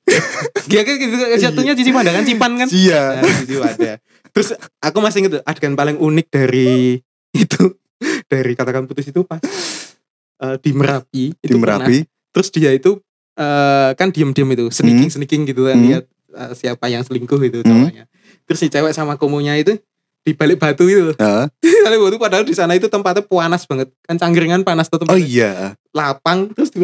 Dia 0.70 0.82
kan 0.82 0.94
gitu 0.98 1.14
jatuhnya 1.38 1.78
Cici 1.78 1.94
Panda 1.94 2.10
kan 2.10 2.26
Cipan 2.26 2.58
kan. 2.58 2.66
Iya. 2.66 3.22
Nah, 3.22 3.34
Cici 3.38 3.54
Panda. 3.54 3.92
Terus 4.34 4.48
aku 4.82 4.98
masih 4.98 5.22
inget 5.22 5.38
adegan 5.46 5.78
paling 5.78 5.96
unik 5.96 6.26
dari 6.28 6.98
itu 7.30 7.62
dari 8.26 8.52
katakan 8.52 8.90
putus 8.90 9.06
itu 9.06 9.22
pas 9.22 9.38
eh, 10.42 10.56
di 10.58 10.70
Merapi 10.74 11.30
Di 11.38 11.46
itu 11.46 11.56
pernah. 11.62 11.86
Merapi. 11.86 12.02
Terus 12.34 12.48
dia 12.50 12.74
itu 12.74 12.98
eh, 13.38 13.90
kan 13.94 14.10
diem-diem 14.10 14.48
itu 14.50 14.64
sneaking 14.74 15.10
sneaking 15.14 15.42
gitu 15.46 15.70
kan 15.70 15.78
Hmm. 15.78 15.86
lihat 15.86 16.04
eh, 16.34 16.52
siapa 16.58 16.90
yang 16.90 17.06
selingkuh 17.06 17.38
itu 17.40 17.62
Hmm. 17.62 17.70
cowoknya. 17.86 18.04
Terus 18.46 18.58
si 18.58 18.66
cewek 18.66 18.90
sama 18.90 19.14
komonya 19.14 19.54
itu 19.54 19.78
di 20.26 20.34
balik 20.34 20.58
batu 20.58 20.84
itu. 20.84 21.14
Heeh. 21.14 21.44
Di 21.56 21.70
balik 21.80 22.00
batu 22.02 22.16
padahal 22.18 22.42
di 22.42 22.50
sana 22.50 22.74
itu 22.74 22.86
tempatnya 22.86 23.22
panas 23.22 23.62
banget. 23.62 23.94
Kan 24.02 24.18
cangkringan 24.18 24.60
panas 24.60 24.86
tuh 24.86 24.98
Oh 24.98 25.00
tempatnya. 25.06 25.22
iya. 25.22 25.52
lapang 25.90 26.50
terus 26.50 26.68
di 26.68 26.82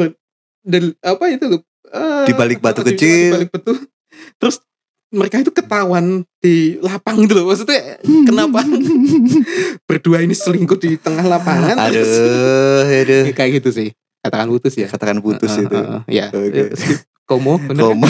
dan 0.62 0.94
apa 1.00 1.24
itu 1.28 1.44
loh 1.48 1.60
eh, 1.84 2.24
Di 2.24 2.32
balik 2.32 2.58
batu 2.58 2.80
di- 2.80 2.94
kecil. 2.94 3.28
di 3.28 3.34
balik 3.34 3.50
batu 3.50 3.72
terus 4.38 4.62
mereka 5.10 5.36
itu 5.36 5.50
ketahuan 5.50 6.22
di 6.38 6.54
lapang 6.78 7.20
gitu 7.20 7.34
loh 7.34 7.50
maksudnya 7.50 7.98
kenapa 8.24 8.62
berdua 9.84 10.20
ini 10.20 10.32
selingkuh 10.32 10.78
di 10.78 10.96
tengah 10.96 11.26
lapangan 11.26 11.76
terus 11.90 12.08
Aduh, 12.08 12.88
aduh. 12.88 13.22
Ya, 13.26 13.32
kayak 13.32 13.50
gitu 13.58 13.68
sih 13.70 13.88
katakan 14.20 14.48
putus 14.48 14.72
ya 14.74 14.86
Katakan 14.86 15.18
putus 15.18 15.50
Eh, 15.52 15.66
itu. 15.66 15.74
eh, 15.74 15.82
eh, 15.82 16.00
ya 16.08 16.26
Oke. 16.30 16.60
Eh, 16.70 16.96
komo 17.24 17.58
bener? 17.58 17.82
Komo. 17.84 18.06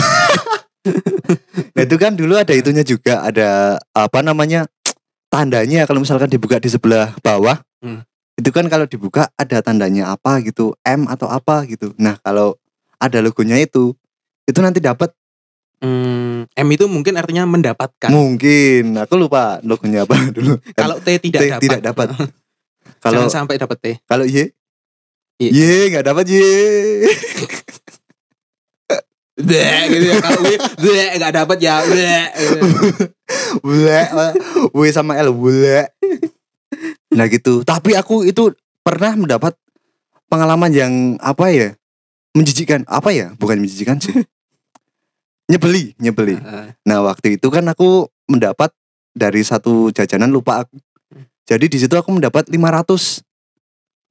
nah 1.73 1.83
itu 1.87 1.97
kan 1.97 2.13
dulu 2.13 2.35
ada 2.35 2.53
itunya 2.53 2.83
juga 2.83 3.23
ada 3.23 3.51
apa 3.91 4.21
namanya 4.21 4.69
tandanya 5.33 5.89
kalau 5.89 6.05
misalkan 6.05 6.29
dibuka 6.29 6.61
di 6.61 6.69
sebelah 6.69 7.17
bawah 7.25 7.57
Hmm. 7.81 8.05
itu 8.39 8.53
kan 8.55 8.69
kalau 8.71 8.87
dibuka 8.87 9.27
ada 9.35 9.59
tandanya 9.59 10.13
apa 10.13 10.39
gitu 10.45 10.77
M 10.87 11.09
atau 11.11 11.27
apa 11.27 11.67
gitu. 11.67 11.91
Nah 11.99 12.15
kalau 12.21 12.55
ada 13.01 13.19
logonya 13.19 13.59
itu 13.59 13.97
itu 14.45 14.59
nanti 14.63 14.79
dapat. 14.79 15.11
Hmm, 15.83 16.47
M 16.47 16.69
itu 16.71 16.87
mungkin 16.87 17.19
artinya 17.19 17.43
mendapatkan. 17.43 18.07
Mungkin. 18.07 18.95
Aku 19.03 19.19
lupa 19.19 19.59
logonya 19.67 20.07
apa 20.07 20.15
dulu. 20.37 20.63
Kalau 20.79 21.03
T 21.03 21.19
tidak 21.19 21.41
T 21.43 21.47
dapat. 21.51 21.63
tidak 21.67 21.81
dapat. 21.83 22.07
Kalau 23.03 23.27
sampai 23.27 23.59
dapat 23.59 23.79
T. 23.83 23.87
kalau 24.07 24.23
Y? 24.23 24.55
Y. 25.43 25.47
Y 25.51 25.91
nggak 25.91 26.07
dapat 26.07 26.23
Y 26.31 26.39
Bleh, 29.43 29.81
gitu 29.91 30.05
ya 30.07 30.17
kalau 30.19 30.41
W 30.41 30.51
bleh, 30.79 31.09
nggak 31.19 31.33
dapat 31.35 31.59
ya 31.59 31.75
bleh. 31.83 32.25
Bule, 33.65 34.01
W 34.73 34.81
sama 34.89 35.17
L 35.19 35.33
bule. 35.33 35.89
Nah 37.13 37.27
gitu. 37.29 37.61
Tapi 37.63 37.93
aku 37.93 38.25
itu 38.25 38.53
pernah 38.81 39.13
mendapat 39.13 39.53
pengalaman 40.27 40.73
yang 40.73 40.93
apa 41.21 41.53
ya? 41.53 41.69
Menjijikan. 42.33 42.85
Apa 42.89 43.13
ya? 43.13 43.33
Bukan 43.37 43.61
menjijikan 43.61 44.01
sih. 44.01 44.15
nyebeli, 45.51 45.93
nyebeli. 46.01 46.41
Nah 46.89 47.05
waktu 47.05 47.37
itu 47.37 47.53
kan 47.53 47.67
aku 47.69 48.09
mendapat 48.25 48.73
dari 49.13 49.45
satu 49.45 49.93
jajanan 49.93 50.33
lupa 50.33 50.65
aku. 50.65 50.81
Jadi 51.45 51.69
di 51.69 51.77
situ 51.77 51.93
aku 51.93 52.09
mendapat 52.09 52.49
500 52.49 53.21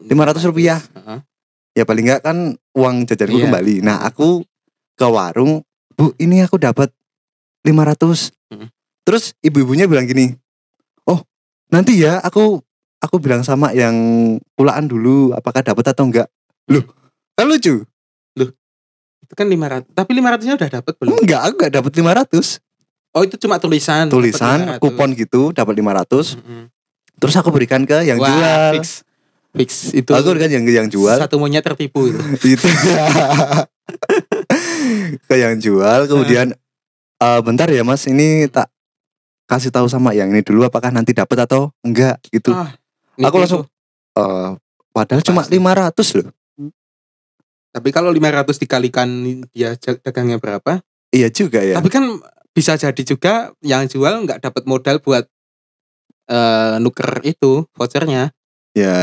500 0.05 0.49
rupiah. 0.49 0.77
Ya 1.73 1.87
paling 1.87 2.05
enggak 2.05 2.21
kan 2.21 2.37
uang 2.77 3.09
jajanku 3.09 3.41
Iya. 3.41 3.45
kembali. 3.49 3.75
Nah 3.81 4.05
aku 4.05 4.45
ke 5.01 5.07
warung, 5.09 5.65
bu 5.97 6.13
ini 6.21 6.45
aku 6.45 6.61
dapat 6.61 6.93
500. 7.65 8.29
Mm. 8.53 8.69
Terus 9.01 9.33
ibu-ibunya 9.41 9.89
bilang 9.89 10.05
gini, 10.05 10.37
oh 11.09 11.25
nanti 11.73 11.97
ya 11.97 12.21
aku 12.21 12.61
aku 13.01 13.17
bilang 13.17 13.41
sama 13.41 13.73
yang 13.73 13.97
pulaan 14.53 14.85
dulu 14.85 15.33
apakah 15.33 15.65
dapat 15.65 15.89
atau 15.89 16.05
enggak. 16.05 16.29
Loh 16.69 16.85
kan 17.33 17.49
lucu. 17.49 17.81
Itu 19.31 19.39
kan 19.39 19.47
500. 19.47 19.95
Tapi 19.95 20.11
500-nya 20.19 20.53
udah 20.59 20.69
dapat 20.69 20.93
belum? 20.99 21.15
Enggak, 21.23 21.41
aku 21.47 21.53
enggak 21.55 21.73
dapat 21.79 21.91
500. 21.95 22.59
Oh, 23.15 23.23
itu 23.23 23.35
cuma 23.39 23.55
tulisan. 23.63 24.11
Tulisan 24.11 24.75
500. 24.75 24.83
kupon 24.83 25.09
gitu 25.15 25.55
dapat 25.55 25.73
500. 25.79 26.35
Mm-mm. 26.35 26.63
Terus 27.15 27.35
aku 27.39 27.47
berikan 27.55 27.87
ke 27.87 28.03
yang 28.03 28.19
Wah, 28.19 28.27
jual. 28.27 28.71
Fix. 28.75 29.07
Fix 29.55 29.71
itu. 29.95 30.11
Aku 30.11 30.35
berikan 30.35 30.51
yang 30.51 30.67
yang 30.67 30.87
jual. 30.91 31.15
Satu 31.15 31.39
monyet 31.39 31.63
tertipu 31.63 32.11
itu. 32.11 32.19
itu 32.59 32.67
ke 35.21 35.35
yang 35.35 35.55
jual 35.57 36.05
kemudian 36.05 36.53
eh, 37.17 37.39
bentar 37.41 37.67
ya 37.67 37.81
mas 37.81 38.05
ini 38.05 38.47
tak 38.47 38.67
kasih 39.45 39.67
tahu 39.67 39.85
sama 39.85 40.11
yang 40.11 40.27
ini 40.27 40.39
dulu 40.39 40.63
apakah 40.63 40.89
nanti 40.89 41.11
dapat 41.11 41.43
atau 41.43 41.69
enggak 41.81 42.19
gitu 42.27 42.51
Ah, 42.51 42.71
Aku 43.19 43.35
nipu 43.37 43.37
langsung-. 43.37 43.67
Eh, 44.13 44.49
padahal 44.89 45.21
cuma 45.21 45.41
Pasti. 45.41 45.55
500 45.55 46.07
loh 46.17 46.27
Tapi 47.71 47.89
kalau 47.89 48.09
500 48.09 48.57
dikalikan 48.57 49.07
dia 49.49 49.75
ja- 49.75 49.95
dagangnya 49.97 50.35
berapa? 50.37 50.83
iya 51.09 51.27
juga 51.27 51.59
ya 51.59 51.75
Tapi 51.75 51.87
kan 51.87 52.03
bisa 52.51 52.75
jadi 52.75 52.99
juga 53.01 53.33
yang 53.61 53.85
jual 53.85 54.23
nggak 54.23 54.39
dapat 54.41 54.63
modal 54.65 54.99
buat 54.99 55.23
eh 56.27 56.75
nuker 56.77 57.23
itu 57.23 57.67
vouchernya. 57.71 58.31
Ya 58.73 58.95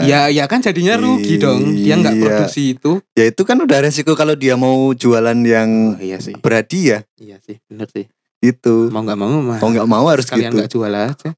Ya 0.00 0.20
ya 0.26 0.44
kan 0.44 0.58
jadinya 0.58 0.96
rugi 0.96 1.36
dong. 1.36 1.76
Dia 1.76 1.94
nggak 1.94 2.14
Iya. 2.14 2.22
produksi 2.22 2.62
itu. 2.72 2.92
ya 3.12 3.24
itu 3.26 3.42
kan 3.42 3.56
udah 3.58 3.78
resiko 3.80 4.12
kalau 4.14 4.32
dia 4.32 4.54
mau 4.54 4.90
jualan 4.92 5.36
yang 5.38 5.94
Oh, 5.94 6.00
iya 6.00 6.16
sih. 6.16 6.32
beradi 6.34 6.90
ya 6.90 6.98
Iya 7.14 7.36
sih, 7.38 7.60
bener 7.64 7.86
sih. 7.86 8.08
itu 8.38 8.88
Mau 8.88 9.00
nggak 9.00 9.16
mau 9.16 9.28
mah. 9.28 9.58
mau 9.58 9.68
nggak 9.68 9.84
mau 9.86 10.04
harus 10.06 10.24
sekalian 10.24 10.48
gitu 10.48 10.56
nggak 10.56 10.70
jual 10.70 10.92
aja. 10.92 11.30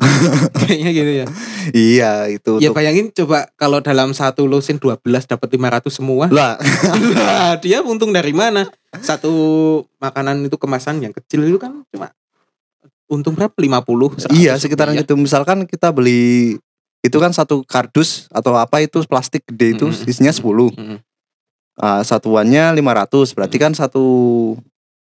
Kayaknya 0.58 0.90
gitu 0.94 1.12
ya. 1.14 1.26
iya 1.70 2.10
itu 2.26 2.56
Ya 2.56 2.68
untuk- 2.68 2.76
bayangin 2.78 3.06
coba 3.10 3.48
kalau 3.54 3.80
dalam 3.80 4.12
satu 4.12 4.44
lusin 4.44 4.76
12 4.76 5.00
dapat 5.26 5.48
500 5.50 5.88
semua. 5.90 6.24
lah 6.26 6.56
Lah, 7.10 7.56
dia 7.64 7.80
untung 7.80 8.08
dari 8.08 8.32
mana? 8.32 8.68
Satu 8.96 9.32
makanan 9.96 10.40
itu 10.42 10.56
kemasan 10.56 11.00
yang 11.00 11.12
kecil 11.12 11.44
itu 11.44 11.56
kan 11.56 11.84
cuma 11.86 12.12
untung 13.06 13.32
berapa? 13.34 13.52
50 13.52 14.16
100 14.20 14.32
iya 14.34 14.54
sekitaran 14.54 14.94
rupiah. 14.94 15.04
itu 15.04 15.14
misalkan 15.16 15.64
kita 15.64 15.90
beli 15.90 16.56
itu 17.00 17.16
kan 17.16 17.32
satu 17.32 17.64
kardus 17.64 18.28
atau 18.28 18.54
apa 18.54 18.80
itu 18.80 19.00
plastik 19.04 19.44
gede 19.48 19.74
itu 19.74 19.86
Mm-mm. 19.88 20.04
isinya 20.06 20.30
10 20.30 20.44
Mm-mm. 20.44 20.98
Ah, 21.74 22.04
satuannya 22.04 22.76
500 22.76 23.32
berarti 23.32 23.56
kan 23.56 23.72
satu 23.72 24.04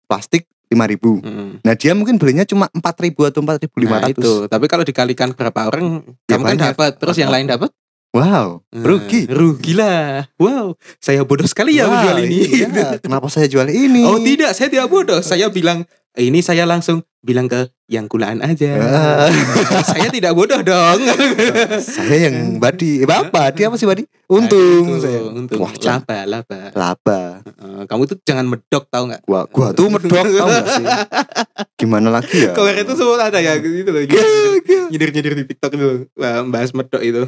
plastik 0.04 0.44
5000 0.68 1.24
Mm-mm. 1.24 1.48
nah 1.64 1.72
dia 1.72 1.96
mungkin 1.96 2.20
belinya 2.20 2.44
cuma 2.44 2.68
4000 2.68 3.32
atau 3.32 3.40
4500 3.40 3.88
Nah, 3.88 4.04
itu. 4.04 4.32
Tapi 4.46 4.66
kalau 4.66 4.84
dikalikan 4.84 5.32
berapa 5.32 5.60
orang, 5.64 6.04
Ya, 6.28 6.36
kamu 6.36 6.44
kan 6.44 6.58
dapat, 6.72 6.90
terus 6.96 7.16
yang 7.16 7.32
lain 7.32 7.48
dapat? 7.48 7.72
wow 8.08 8.60
Nah, 8.72 8.84
rugi 8.84 9.28
rugi 9.28 9.72
lah. 9.72 10.28
Wow, 10.36 10.76
saya 10.96 11.24
bodoh 11.24 11.44
sekali 11.44 11.76
ya 11.76 11.84
Wah, 11.84 12.04
menjual 12.04 12.18
ini. 12.24 12.36
iya, 12.64 12.68
kenapa 13.04 13.28
saya 13.28 13.48
jual 13.48 13.68
ini 13.68 14.04
Oh 14.04 14.20
tidak, 14.20 14.52
saya 14.52 14.68
tidak 14.68 14.88
bodoh. 14.88 15.20
Saya 15.20 15.48
bilang 15.48 15.84
ini 16.18 16.42
saya 16.42 16.66
langsung 16.66 17.00
bilang 17.18 17.46
ke 17.46 17.66
yang 17.86 18.04
kulaan 18.04 18.38
aja. 18.38 18.78
Ah. 18.78 19.32
saya 19.90 20.06
tidak 20.08 20.34
bodoh 20.34 20.60
dong. 20.60 20.98
saya 21.96 22.28
yang 22.28 22.58
badi. 22.58 23.00
Eh, 23.02 23.08
Bapak, 23.08 23.56
dia 23.56 23.66
apa 23.66 23.74
sih 23.74 23.88
badi? 23.88 24.04
Untung 24.28 24.84
Nah, 24.84 24.92
itu, 24.92 25.02
saya. 25.02 25.20
Untung. 25.24 25.58
Wah, 25.58 25.72
laba, 25.72 26.18
laba. 26.28 26.60
Laba. 26.76 27.20
Eh, 27.42 27.82
kamu 27.88 28.02
tuh 28.04 28.16
jangan 28.22 28.44
medok 28.44 28.84
tau 28.86 29.08
nggak? 29.08 29.24
Gua 29.24 29.48
gua 29.48 29.72
tuh 29.72 29.88
medok 29.88 30.10
tau 30.10 30.46
gak 30.46 30.66
sih? 30.68 30.84
Gimana 31.78 32.12
lagi 32.12 32.44
ya? 32.44 32.52
Kemarin 32.52 32.84
itu 32.84 32.94
semua 32.94 33.16
ada 33.18 33.38
ya 33.40 33.56
gitu 33.56 33.88
loh. 33.88 34.02
Nyindir-nyindir 34.92 35.34
di 35.34 35.44
TikTok 35.48 35.72
itu. 35.74 35.88
Wah, 36.14 36.44
bahas 36.44 36.70
medok 36.76 37.00
itu. 37.00 37.24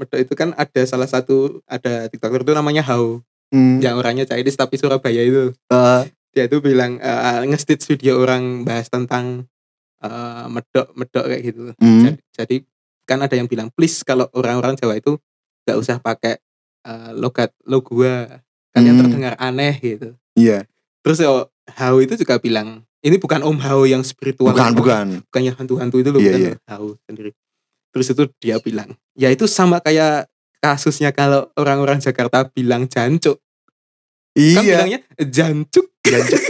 Medok 0.00 0.18
itu 0.18 0.32
kan 0.32 0.56
ada 0.56 0.82
salah 0.88 1.06
satu 1.06 1.60
ada 1.68 2.08
TikToker 2.08 2.42
itu 2.42 2.52
namanya 2.56 2.80
Hau. 2.86 3.20
Hmm, 3.52 3.84
Yang 3.84 3.94
orangnya 4.00 4.24
Chinese 4.24 4.56
tapi 4.56 4.80
Surabaya 4.80 5.20
itu. 5.20 5.52
eh, 5.52 6.02
Dia 6.32 6.48
tuh 6.48 6.60
bilang 6.60 6.96
uh, 6.96 7.44
nge-stitch 7.44 7.84
video 7.86 8.16
orang 8.18 8.64
bahas 8.64 8.88
tentang 8.88 9.44
eh, 10.00 10.44
medok 10.48 10.90
medok 10.96 11.24
kayak 11.28 11.42
gitu. 11.46 11.62
hmm, 11.76 12.00
Jadi, 12.02 12.18
jadi 12.32 12.56
kan 13.04 13.18
ada 13.20 13.34
yang 13.36 13.46
bilang 13.46 13.68
please 13.70 14.00
kalau 14.02 14.26
orang-orang 14.32 14.74
Jawa 14.74 14.96
itu 14.96 15.20
nggak 15.62 15.76
usah 15.78 16.00
pakai 16.00 16.40
eh, 16.82 17.10
logat 17.14 17.52
lo 17.68 17.84
gua 17.84 18.40
kalian 18.72 18.96
Hmm. 18.96 19.00
terdengar 19.04 19.34
aneh 19.36 19.76
gitu. 19.78 20.16
Iya. 20.32 20.64
Terus 21.04 21.20
oh, 21.22 21.46
Hao 21.76 22.00
itu 22.00 22.16
juga 22.16 22.40
bilang 22.40 22.82
ini 23.02 23.18
bukan 23.18 23.42
Om 23.42 23.58
Hao 23.60 23.82
yang 23.84 24.00
spiritual, 24.00 24.54
Bukan, 24.54 24.72
bukan. 24.72 25.06
bukan 25.26 25.42
yang 25.42 25.56
hantu-hantu 25.58 26.00
itu 26.00 26.08
loh, 26.08 26.18
Iya, 26.22 26.32
bukan 26.32 26.40
iya. 26.40 26.54
Hao 26.66 26.88
sendiri. 27.04 27.30
Terus 27.92 28.06
itu 28.08 28.22
dia 28.40 28.56
bilang, 28.58 28.94
ya 29.12 29.28
itu 29.28 29.44
sama 29.44 29.76
kayak 29.78 30.30
kasusnya 30.58 31.10
kalau 31.12 31.50
orang-orang 31.58 31.98
Jakarta 31.98 32.46
bilang 32.48 32.86
jancuk, 32.86 33.36
kan 34.32 34.62
Iya. 34.62 34.62
bilangnya 34.64 34.98
jancuk. 35.22 35.86
Jancuk. 36.02 36.40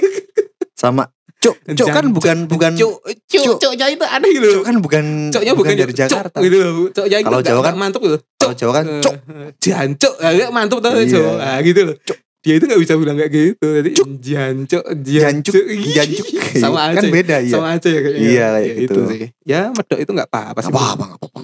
Sama 0.72 1.04
Cuk, 1.42 1.58
Cuk 1.74 1.90
kan 1.90 2.06
bukan 2.14 2.46
bukan 2.46 2.70
cuk, 2.78 3.02
cuk, 3.26 3.42
Cuk. 3.42 3.56
cuknya 3.58 3.90
itu 3.90 4.06
aneh 4.06 4.30
gitu. 4.30 4.46
Cuk 4.46 4.62
kan 4.62 4.76
bukan 4.78 5.04
Cuknya 5.28 5.52
bukan, 5.52 5.74
dari 5.74 5.90
cuk, 5.90 6.06
Jakarta. 6.06 6.38
gitu 6.38 6.54
loh. 6.56 6.86
Cuknya 6.88 7.18
itu 7.18 7.26
Kalau 7.26 7.42
Jawa 7.42 7.60
kan- 7.60 7.74
mantap 7.76 8.00
gitu. 8.00 8.18
Kalau 8.38 8.54
Jawa 8.54 8.72
kan 8.72 8.86
Cuk. 9.02 9.14
Eh, 9.18 9.50
jancuk, 9.58 10.14
agak 10.16 10.48
mantap 10.50 10.78
tuh 10.78 10.90
Iya. 10.94 11.10
Jawa. 11.10 11.32
Ah, 11.36 11.58
gitu 11.60 11.80
loh. 11.82 11.96
Dia 12.42 12.54
itu 12.54 12.64
nggak 12.64 12.80
bisa 12.80 12.94
bilang 12.94 13.16
kayak 13.16 13.32
gitu. 13.34 13.66
Jadi 13.74 13.90
Cuk. 13.90 14.06
jancuk, 14.18 14.84
Jancuk, 15.02 15.54
jancuk, 15.88 16.26
sama 16.54 16.78
aja. 16.88 16.96
Kan 16.98 17.04
beda 17.10 17.36
ya. 17.38 17.50
sama 17.50 17.66
aja 17.74 17.88
ya 17.88 18.00
kayaknya. 18.00 18.22
Iya, 18.22 18.46
kayak 18.48 18.62
Ya, 18.62 18.74
gitu. 18.78 18.94
Itu 18.94 19.02
sih. 19.10 19.20
Ya 19.42 19.60
medok 19.68 19.98
itu 19.98 20.10
nggak 20.12 20.28
apa-apa 20.30 20.58
sih. 20.58 20.70
Apa 20.70 20.80
apa 20.94 21.04
apa. 21.10 21.26
apa. 21.26 21.40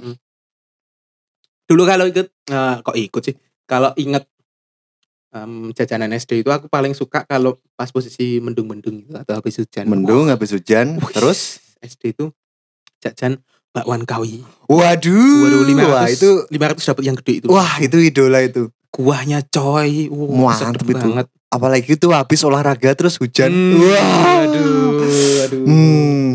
Dulu 1.66 1.83
kalau 1.85 2.04
ikut 2.07 2.26
eh, 2.49 2.75
kok 2.80 2.95
ikut 2.97 3.23
sih? 3.25 3.35
Kalau 3.66 3.90
inget 3.95 4.30
em, 5.30 5.70
jajanan 5.73 6.11
SD 6.11 6.40
itu 6.40 6.50
aku 6.50 6.66
paling 6.66 6.92
suka 6.92 7.25
kalau 7.25 7.56
pas 7.75 7.88
posisi 7.88 8.38
mendung-mendung 8.38 9.02
gitu 9.02 9.16
atau 9.16 9.37
habis 9.37 9.56
hujan. 9.56 9.85
Mendung 9.87 10.28
habis 10.28 10.50
hujan, 10.50 10.99
Wah, 10.99 11.11
terus 11.12 11.61
SD 11.78 12.14
itu 12.14 12.32
jajan 12.99 13.38
bakwan 13.70 14.02
kawi. 14.02 14.42
waduh. 14.66 15.38
Waduh, 15.44 15.62
500, 15.64 15.92
wah 15.92 16.06
itu 16.08 16.30
500 16.49 16.88
dapat 16.88 17.02
yang 17.04 17.16
gede 17.20 17.32
itu. 17.40 17.47
wah 17.49 17.75
itu 17.78 17.97
idola 18.00 18.40
itu. 18.42 18.73
kuahnya 18.88 19.44
coy. 19.47 20.08
Wow, 20.08 20.56
sedep 20.56 20.88
itu. 20.88 20.97
banget. 20.97 21.26
Apalagi 21.49 21.97
itu 21.97 22.08
habis 22.12 22.40
olahraga 22.42 22.92
terus 22.97 23.20
hujan. 23.20 23.52
Hmm, 23.52 23.80
Wah. 23.85 24.44
Aduh, 24.49 25.44
aduh. 25.44 25.62
Hmm. 25.64 26.28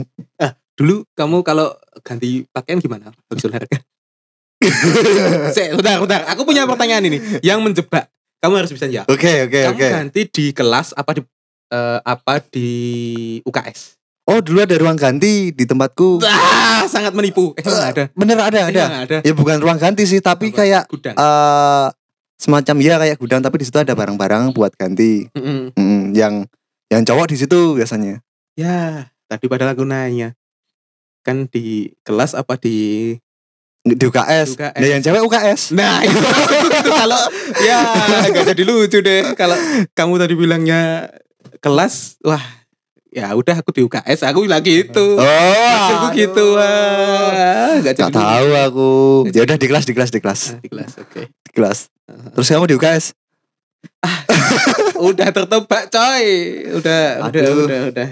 Dulu 0.73 1.05
kamu 1.13 1.45
kalau 1.45 1.69
ganti 2.01 2.49
pakaian 2.49 2.81
gimana? 2.81 3.13
Habis 3.29 3.45
olahraga. 3.45 3.77
Sek, 5.55 5.77
bentar, 5.77 6.01
bentar. 6.01 6.21
Aku 6.33 6.47
punya 6.47 6.65
pertanyaan 6.65 7.05
ini 7.05 7.17
yang 7.45 7.61
menjebak. 7.61 8.09
Kamu 8.43 8.53
harus 8.53 8.69
bisa 8.69 8.85
jawab. 8.85 9.07
Oke 9.07 9.47
oke 9.47 9.59
Kamu 9.63 9.73
oke. 9.73 9.87
ganti 9.89 10.21
di 10.27 10.45
kelas 10.51 10.91
apa 10.91 11.15
di 11.15 11.21
eh, 11.71 11.99
apa 12.03 12.43
di 12.43 12.69
UKS? 13.41 13.95
Oh 14.23 14.39
dulu 14.39 14.59
ada 14.59 14.75
ruang 14.75 14.95
ganti 14.95 15.49
di 15.49 15.63
tempatku. 15.63 16.19
Ah, 16.21 16.83
sangat 16.85 17.11
menipu. 17.11 17.55
Eh, 17.55 17.63
nggak 17.63 17.89
ada. 17.89 18.03
Bener 18.11 18.37
ada 18.37 18.57
Eh, 18.57 18.65
ada. 18.67 18.83
nggak 18.85 19.03
ada. 19.05 19.17
Ya 19.23 19.31
bukan 19.31 19.57
ruang 19.59 19.75
ganti 19.75 20.03
sih, 20.03 20.19
tapi 20.19 20.51
Apa? 20.51 20.59
kayak 20.59 20.83
Gudang. 20.87 21.15
eh 21.15 21.87
semacam 22.35 22.75
ya 22.77 22.95
kayak 22.99 23.17
gudang 23.17 23.39
tapi 23.39 23.55
di 23.57 23.65
situ 23.65 23.79
ada 23.79 23.95
barang-barang 23.95 24.51
buat 24.51 24.75
ganti. 24.75 25.31
Mm-mm. 25.31 25.71
Mm, 25.73 26.03
yang 26.11 26.33
yang 26.87 27.01
cowok 27.01 27.31
di 27.31 27.37
situ 27.39 27.75
biasanya. 27.75 28.19
Ya, 28.55 29.07
tadi 29.25 29.47
padahal 29.47 29.71
aku 29.71 29.87
nanya. 29.87 30.35
Kan 31.23 31.47
di 31.47 31.95
kelas 32.03 32.35
apa 32.35 32.59
di 32.59 33.15
Di 33.83 33.99
UKS. 33.99 34.55
UKS. 34.55 34.79
Nah, 34.79 34.87
yang 34.87 35.01
cewek 35.03 35.21
UKS. 35.27 35.61
Nah 35.75 35.99
itu, 36.07 36.15
itu 36.71 36.91
kalau 36.95 37.19
ya 37.67 37.79
agak 38.23 38.55
jadi 38.55 38.63
lucu 38.63 39.03
deh 39.03 39.35
kalau 39.35 39.59
kamu 39.91 40.23
tadi 40.23 40.33
bilangnya 40.39 41.11
kelas 41.59 42.15
wah 42.23 42.39
ya 43.11 43.35
udah 43.35 43.59
aku 43.59 43.75
di 43.75 43.83
UKS 43.85 44.25
aku 44.25 44.47
bilang 44.47 44.63
gitu 44.63 45.19
Oh, 45.19 45.27
maksudku 45.75 46.07
gitu 46.15 46.45
wah 46.55 47.75
nggak 47.83 47.93
Gak 47.93 48.09
jadi 48.09 48.13
tahu 48.15 48.47
aku. 48.55 48.91
Ya 49.35 49.41
udah 49.43 49.57
di 49.59 49.67
kelas 49.67 49.83
di 49.83 49.93
kelas 49.93 50.09
di 50.15 50.19
kelas. 50.23 50.41
Nah, 50.55 50.59
di 50.63 50.69
kelas 50.71 50.91
oke 51.03 51.21
di 51.27 51.51
kelas. 51.51 51.79
Terus 52.33 52.47
kamu 52.49 52.65
di 52.71 52.75
UKS? 52.79 53.05
udah 55.03 55.27
tertebak 55.35 55.91
coy 55.91 56.25
udah 56.71 57.03
udah 57.27 57.41
Aduh. 57.43 57.67
udah 57.67 57.81
udah 57.91 58.09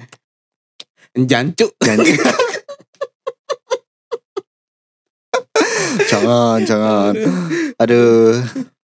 jancuk 1.15 1.71
Janji. 1.79 2.11
jangan 6.11 6.57
jangan. 6.61 7.13
Aduh. 7.77 8.35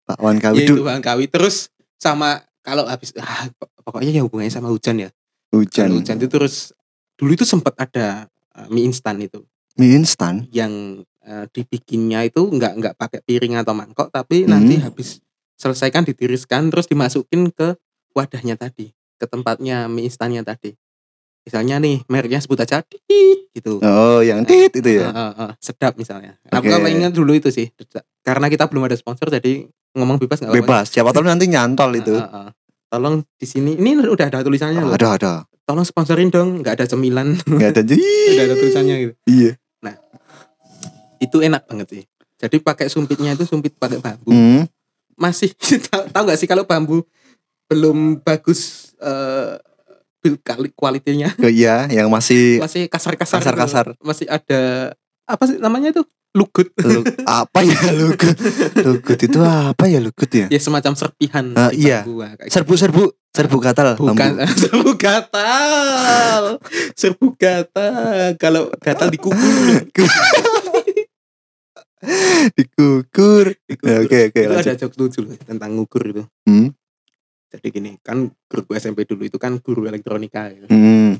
Pak 0.06 0.18
Wan 0.22 0.38
ya 0.38 0.42
Kawi 0.48 0.58
itu 0.62 0.74
du- 0.76 0.86
bang 0.86 1.02
kawi 1.02 1.26
terus 1.26 1.66
sama 1.98 2.38
kalau 2.62 2.86
habis 2.86 3.10
ah, 3.18 3.50
pokoknya 3.82 4.10
ya 4.12 4.22
hubungannya 4.22 4.50
sama 4.50 4.70
hujan 4.70 5.02
ya 5.02 5.10
hujan. 5.50 5.90
Kalau 5.90 5.98
hujan 5.98 6.16
itu 6.16 6.28
terus 6.30 6.70
dulu 7.18 7.34
itu 7.34 7.42
sempat 7.42 7.74
ada 7.74 8.30
uh, 8.54 8.68
mie 8.68 8.86
instan 8.86 9.18
itu 9.18 9.42
Mie 9.74 9.98
instan. 9.98 10.46
yang 10.54 10.72
uh, 11.20 11.44
dibikinnya 11.50 12.22
itu 12.22 12.38
nggak 12.38 12.72
nggak 12.76 12.94
pakai 12.94 13.20
piring 13.20 13.58
atau 13.58 13.74
mangkok 13.74 14.08
tapi 14.08 14.46
Hmm. 14.46 14.54
nanti 14.54 14.78
habis 14.78 15.18
selesaikan 15.56 16.04
ditiriskan 16.04 16.70
terus 16.70 16.86
dimasukin 16.86 17.50
ke 17.50 17.74
wadahnya 18.12 18.54
tadi 18.54 18.94
ke 19.16 19.26
tempatnya 19.26 19.90
mie 19.90 20.06
instannya 20.06 20.40
tadi 20.40 20.78
misalnya 21.46 21.78
nih 21.78 22.02
mereknya 22.06 22.38
sebut 22.38 22.58
aja 22.58 22.82
Tit, 22.82 23.54
gitu 23.54 23.78
Oh, 23.78 24.18
yang 24.18 24.42
tit 24.42 24.74
itu 24.74 24.90
ya. 24.98 25.08
Uh, 25.08 25.18
uh, 25.22 25.32
uh, 25.40 25.50
sedap 25.56 25.94
misalnya 25.94 26.34
aku 26.44 26.66
Oke. 26.66 26.74
kalau 26.74 26.88
ingat 26.88 27.14
dulu 27.14 27.32
itu 27.32 27.48
sih 27.48 27.70
karena 28.20 28.46
kita 28.46 28.66
belum 28.66 28.84
ada 28.84 28.94
sponsor 28.94 29.30
jadi 29.30 29.64
ngomong 29.94 30.18
bebas 30.18 30.42
nggak 30.42 30.50
apa-apa 30.50 30.66
Bebas. 30.66 30.86
Siapa 30.90 31.08
tahu 31.08 31.24
nanti 31.24 31.46
nyantol 31.46 31.94
itu. 31.94 32.12
Uh, 32.12 32.20
uh, 32.20 32.36
uh. 32.42 32.48
tolong 32.86 33.22
di 33.32 33.46
sini 33.46 33.74
ini 33.74 33.94
udah 33.96 34.26
ada 34.26 34.42
tulisannya 34.42 34.82
loh 34.82 34.92
Ada 34.92 35.08
ada. 35.14 35.32
tolong 35.62 35.82
sponsorin 35.82 36.28
dong 36.28 36.60
nggak 36.60 36.78
ada 36.78 36.86
cemilan 36.86 37.38
Enggak 37.46 37.78
ada. 37.78 37.82
udah 38.34 38.44
ada 38.44 38.54
tulisannya 38.54 38.94
gitu 39.00 39.14
Iya. 39.24 39.52
itu 41.16 41.40
enak 41.40 41.64
banget 41.64 41.86
sih 41.88 42.02
jadi 42.36 42.56
pakai 42.60 42.86
sumpitnya 42.86 43.32
itu 43.32 43.42
sumpit 43.42 43.72
pakai 43.74 43.98
bambu 43.98 44.28
Hmm. 44.28 44.68
masih 45.16 45.48
tahu 46.12 46.22
nggak 46.22 46.36
sih 46.36 46.44
kalau 46.44 46.68
bambu 46.68 47.00
belum 47.66 48.20
bagus 48.20 48.92
eh 48.96 49.56
build 49.56 49.65
kali 50.36 50.68
kualitinya 50.72 51.30
Iya, 51.38 51.86
yang 51.88 52.10
masih 52.10 52.58
masih 52.58 52.86
kasar-kasar. 52.86 53.38
Kasar-kasar. 53.38 53.86
masih 54.00 54.26
ada 54.26 54.92
apa 55.24 55.42
sih 55.44 55.56
namanya 55.56 55.90
itu 55.90 56.02
lugut 56.32 56.68
lu- 56.78 57.00
apa 57.24 57.62
ya 57.62 57.78
lugut. 57.96 58.36
Lugut 58.76 59.18
itu 59.18 59.38
apa 59.40 59.84
ya 59.86 59.98
lugut 59.98 60.28
ya? 60.28 60.46
ya 60.46 60.58
semacam 60.58 60.92
serpihan 60.92 61.46
di 61.72 61.88
iya. 61.88 62.04
gitu. 62.04 62.20
Serbu-serbu, 62.46 63.02
serbu 63.30 63.56
gatal. 63.56 63.96
bukan 63.96 64.44
serbu 64.62 64.90
gatal 64.94 66.60
serbu 66.92 67.26
gatal 67.34 68.36
kalau 68.36 68.68
gatal 68.78 69.08
dikukur 69.08 69.80
Dikukur. 69.96 70.46
Dikukur. 72.54 73.44
Ya, 73.82 73.94
Oke, 73.98 74.18
oke, 74.30 74.38
itu 74.38 74.52
lanjut. 74.52 74.68
ada 74.68 74.78
jokes 74.78 74.96
lucu 74.96 75.18
loh 75.22 75.34
tentang 75.40 75.74
ngukur 75.74 76.02
itu 76.04 76.22
Hmm. 76.46 76.70
Jadi 77.56 77.68
gini 77.70 77.90
kan 78.00 78.18
guru 78.44 78.62
SMP 78.72 79.02
dulu 79.02 79.22
itu 79.22 79.36
kan 79.36 79.58
guru 79.58 79.84
elektronika 79.84 80.48
gitu. 80.48 80.66
Hmm. 80.66 81.18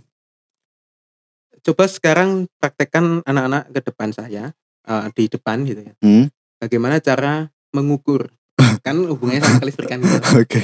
coba 1.60 1.84
sekarang 1.86 2.28
praktekkan 2.54 3.20
anak-anak 3.22 3.68
ke 3.68 3.80
depan 3.82 4.08
saya 4.10 4.54
eh, 4.84 5.06
di 5.12 5.24
depan 5.26 5.62
gitu 5.62 5.82
ya 5.82 5.94
Hmm. 5.98 6.26
bagaimana 6.56 6.96
cara 6.98 7.48
mengukur 7.70 8.30
kan 8.86 8.96
hubungannya 8.96 9.42
sama 9.42 9.58
kelistrikan 9.58 9.98
gitu. 9.98 10.16
Oke. 10.38 10.62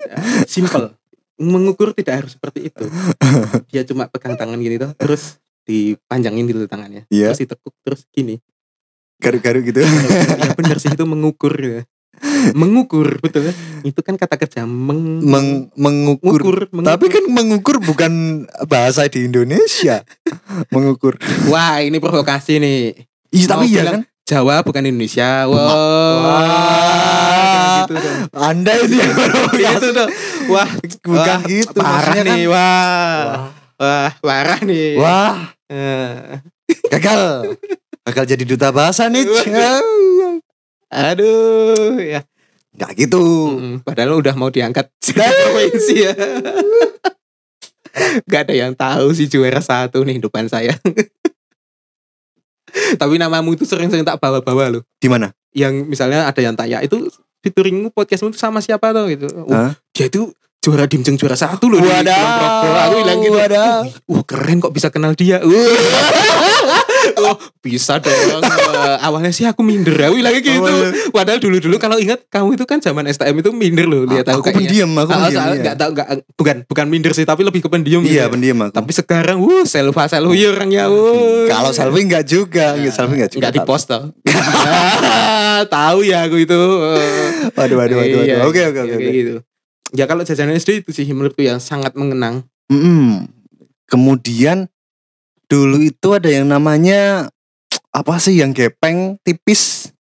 Ya, 0.00 0.16
simple 0.44 0.94
mengukur 1.34 1.90
tidak 1.90 2.22
harus 2.22 2.38
seperti 2.38 2.70
itu 2.70 2.86
dia 3.66 3.82
cuma 3.82 4.06
pegang 4.06 4.38
tangan 4.38 4.54
gini 4.56 4.76
tuh 4.76 4.94
terus 4.94 5.42
dipanjangin 5.64 6.46
gitu 6.46 6.64
tangannya 6.64 7.08
Iya. 7.08 7.32
terus 7.32 7.40
ditekuk 7.42 7.74
terus 7.82 8.06
gini 8.08 8.38
Garu-garu 9.14 9.62
gitu. 9.62 9.80
ya 9.80 10.52
benar 10.52 10.76
sih 10.76 10.90
itu 10.90 11.04
mengukur 11.04 11.54
ya. 11.56 11.82
Mengukur 12.52 13.18
betul 13.18 13.50
itu 13.80 14.00
kan 14.00 14.14
kata 14.14 14.34
kerja 14.36 14.62
meng 14.62 15.20
Meng- 15.20 15.68
mengukur. 15.74 16.40
mengukur, 16.40 16.84
Tapi 16.84 17.06
kan 17.08 17.24
mengukur 17.26 17.76
bukan 17.78 18.12
bahasa 18.64 19.04
di 19.06 19.24
Indonesia. 19.24 20.02
mengukur. 20.68 21.16
wah 21.46 21.78
ini 21.78 21.96
provokasi 21.96 22.56
nih 22.56 22.80
Iya, 23.28 23.46
tapi 23.48 23.66
iya 23.68 23.82
kan. 23.84 24.02
Jawa 24.24 24.60
bukan 24.60 24.82
Indonesia 24.84 25.44
wah 25.44 25.68
Wah. 26.16 27.82
gitu 27.82 27.94
dong. 27.94 28.18
Anda 28.32 28.72
yang 28.78 28.88
gitu 29.52 29.88
dong. 29.90 30.10
Wah, 30.46 30.68
Bukan 31.02 31.38
wah, 31.38 31.44
gitu, 31.44 31.76
Parah 31.76 32.14
nih, 32.16 32.24
kan- 32.24 32.48
wah. 32.48 32.56
Wah. 32.56 33.50
Wah, 33.76 34.10
parah 34.16 34.60
nih. 34.62 34.96
Wah, 34.96 35.52
Eh, 35.66 36.40
gagal. 36.88 37.52
Gagal 38.02 38.24
jadi 38.26 38.44
duta 38.46 38.68
bahasa 38.70 39.08
nih. 39.08 39.24
Aduh, 40.94 41.98
ya. 41.98 42.22
Gak 42.74 42.98
gitu. 42.98 43.22
Mm, 43.54 43.86
Padahal 43.86 44.18
udah 44.18 44.34
mau 44.34 44.50
diangkat 44.50 44.90
provinsi 45.14 45.94
ya. 46.06 46.14
Gak 48.26 48.50
ada 48.50 48.54
yang 48.54 48.74
tahu 48.74 49.14
sih 49.14 49.30
juara 49.30 49.62
satu 49.62 50.02
nih 50.02 50.18
depan 50.18 50.50
saya. 50.50 50.74
Tapi 53.00 53.14
namamu 53.22 53.54
itu 53.54 53.62
sering-sering 53.62 54.02
tak 54.02 54.18
bawa-bawa 54.18 54.74
loh. 54.78 54.82
Di 54.98 55.06
mana? 55.06 55.30
Yang 55.54 55.86
misalnya 55.86 56.26
ada 56.26 56.40
yang 56.42 56.58
tanya 56.58 56.82
itu 56.82 57.06
featuringmu 57.46 57.94
podcastmu 57.94 58.34
itu 58.34 58.38
sama 58.42 58.58
siapa 58.58 58.90
tuh 58.90 59.06
gitu. 59.06 59.30
Wah, 59.46 59.70
Hah? 59.70 59.72
dia 59.94 60.10
itu 60.10 60.34
juara 60.58 60.90
dimjeng 60.90 61.14
juara 61.14 61.38
satu 61.38 61.70
loh 61.70 61.78
Kulon 61.78 62.02
Progo. 62.02 62.70
Aku 62.74 62.94
bilang 63.04 63.20
gitu. 63.22 63.36
wadaw. 63.38 63.78
Wah 64.10 64.24
keren 64.26 64.58
kok 64.58 64.74
bisa 64.74 64.90
kenal 64.90 65.14
dia. 65.14 65.38
oh 67.16 67.34
bisa 67.58 67.96
dong. 67.96 68.40
Wah, 68.40 68.98
Awalnya 69.00 69.30
sih 69.30 69.44
aku 69.44 69.60
minder. 69.60 69.94
Aku 70.00 70.14
bilang 70.14 70.34
gitu. 70.34 70.74
Padahal 71.10 71.38
dulu-dulu 71.38 71.76
kalau 71.76 71.96
ingat 71.96 72.26
kamu 72.26 72.54
itu 72.54 72.64
kan 72.64 72.78
zaman 72.78 73.06
STM 73.06 73.36
itu 73.36 73.50
minder 73.50 73.84
loh. 73.84 74.04
Lihat 74.04 74.26
aku 74.28 74.42
aku 74.42 74.54
pendiam, 74.54 74.90
aku 74.92 75.08
Ah, 75.08 75.18
pendiam. 75.24 75.42
iya. 75.44 75.60
nggak 75.60 75.76
tahu 75.76 75.90
nggak 75.92 76.08
bukan 76.34 76.56
bukan 76.64 76.86
minder 76.86 77.12
sih 77.12 77.22
tapi 77.22 77.42
lebih 77.42 77.60
ke 77.60 77.68
pendiam 77.68 78.00
gitu 78.00 78.10
Iya, 78.12 78.26
ya. 78.26 78.28
pendiam 78.28 78.58
aku. 78.60 78.72
Tapi 78.72 78.90
sekarang 78.92 79.36
wuh 79.38 79.64
selva 79.64 80.04
selfie 80.04 80.46
orangnya 80.46 80.86
wuh. 80.86 81.46
Kalau 81.46 81.70
selfie 81.70 82.02
enggak 82.02 82.24
juga, 82.24 82.74
enggak 82.74 82.92
selfie 82.92 83.16
enggak 83.16 83.30
juga. 83.30 83.42
Nggak 83.42 83.54
di 83.54 83.62
post 83.62 83.86
toh. 83.86 84.02
tahu 85.70 85.98
ya 86.02 86.24
aku 86.24 86.36
itu. 86.38 86.60
Waduh, 87.52 87.76
waduh, 87.76 87.96
waduh, 87.96 88.16
waduh. 88.16 88.22
Iya, 88.24 88.36
Oke, 88.44 88.60
oke, 88.64 88.80
iya, 88.80 88.94
oke. 88.94 89.06
gitu. 89.06 89.34
Ya 89.94 90.04
kalau 90.04 90.22
jajanan 90.22 90.54
SD 90.54 90.82
itu 90.82 90.90
sih 90.90 91.06
menurutku 91.06 91.40
yang 91.40 91.58
sangat 91.58 91.94
mengenang. 91.94 92.42
Mm-mm. 92.66 93.30
Kemudian 93.86 94.66
dulu 95.46 95.80
itu 95.80 96.08
ada 96.10 96.26
yang 96.26 96.46
namanya 96.46 97.28
apa 97.90 98.14
sih 98.16 98.36
yang 98.36 98.50
gepeng 98.50 99.18
tipis 99.20 99.92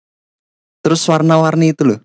terus 0.80 1.04
warna-warni 1.04 1.72
itu 1.72 1.86
loh. 1.86 2.00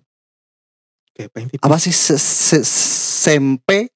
Gepeng 1.11 1.47
tipis. 1.47 1.61
Apa 1.61 1.75
sih 1.77 1.91
se- 1.91 2.15
se- 2.15 2.63
sempe? 2.63 3.91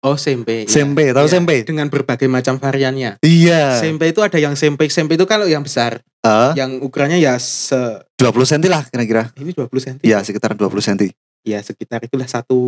Oh 0.00 0.14
sempe. 0.14 0.62
iya. 0.62 0.70
Sempe, 0.70 1.10
tahu 1.10 1.26
Iya, 1.26 1.32
sempe? 1.32 1.56
Dengan 1.62 1.88
berbagai 1.88 2.28
macam 2.28 2.56
variannya. 2.56 3.18
Iya. 3.18 3.74
Sempe 3.76 4.06
itu 4.06 4.22
ada 4.22 4.36
yang 4.36 4.54
sempe. 4.54 4.86
Sempe 4.86 5.18
itu 5.18 5.26
kalau 5.26 5.44
yang 5.44 5.66
besar, 5.66 5.98
Eh, 6.20 6.50
yang 6.54 6.78
ukurannya 6.78 7.18
ya 7.18 7.34
se 7.36 7.74
20 8.14 8.42
cm 8.44 8.66
lah 8.66 8.82
kira-kira. 8.84 9.30
ini 9.34 9.50
20 9.50 9.66
cm. 9.76 9.98
Iya, 10.02 10.22
sekitar 10.22 10.54
20 10.54 10.78
cm. 10.80 11.10
Ya 11.42 11.58
sekitar 11.60 12.02
itulah 12.02 12.26
satu 12.26 12.58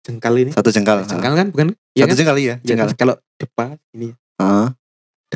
jengkal 0.00 0.34
ini. 0.36 0.50
Satu 0.50 0.70
jengkal. 0.70 1.02
Jengkal 1.06 1.32
kan 1.34 1.46
bukan? 1.50 1.66
Iya 1.92 2.02
Satu 2.02 2.10
kan? 2.12 2.18
jengkal 2.18 2.36
iya, 2.36 2.54
Ya, 2.54 2.54
jengkal. 2.64 2.86
terus 2.86 2.98
kalau 2.98 3.14
depa 3.36 3.64
ini 3.92 4.10
Heeh. 4.36 4.66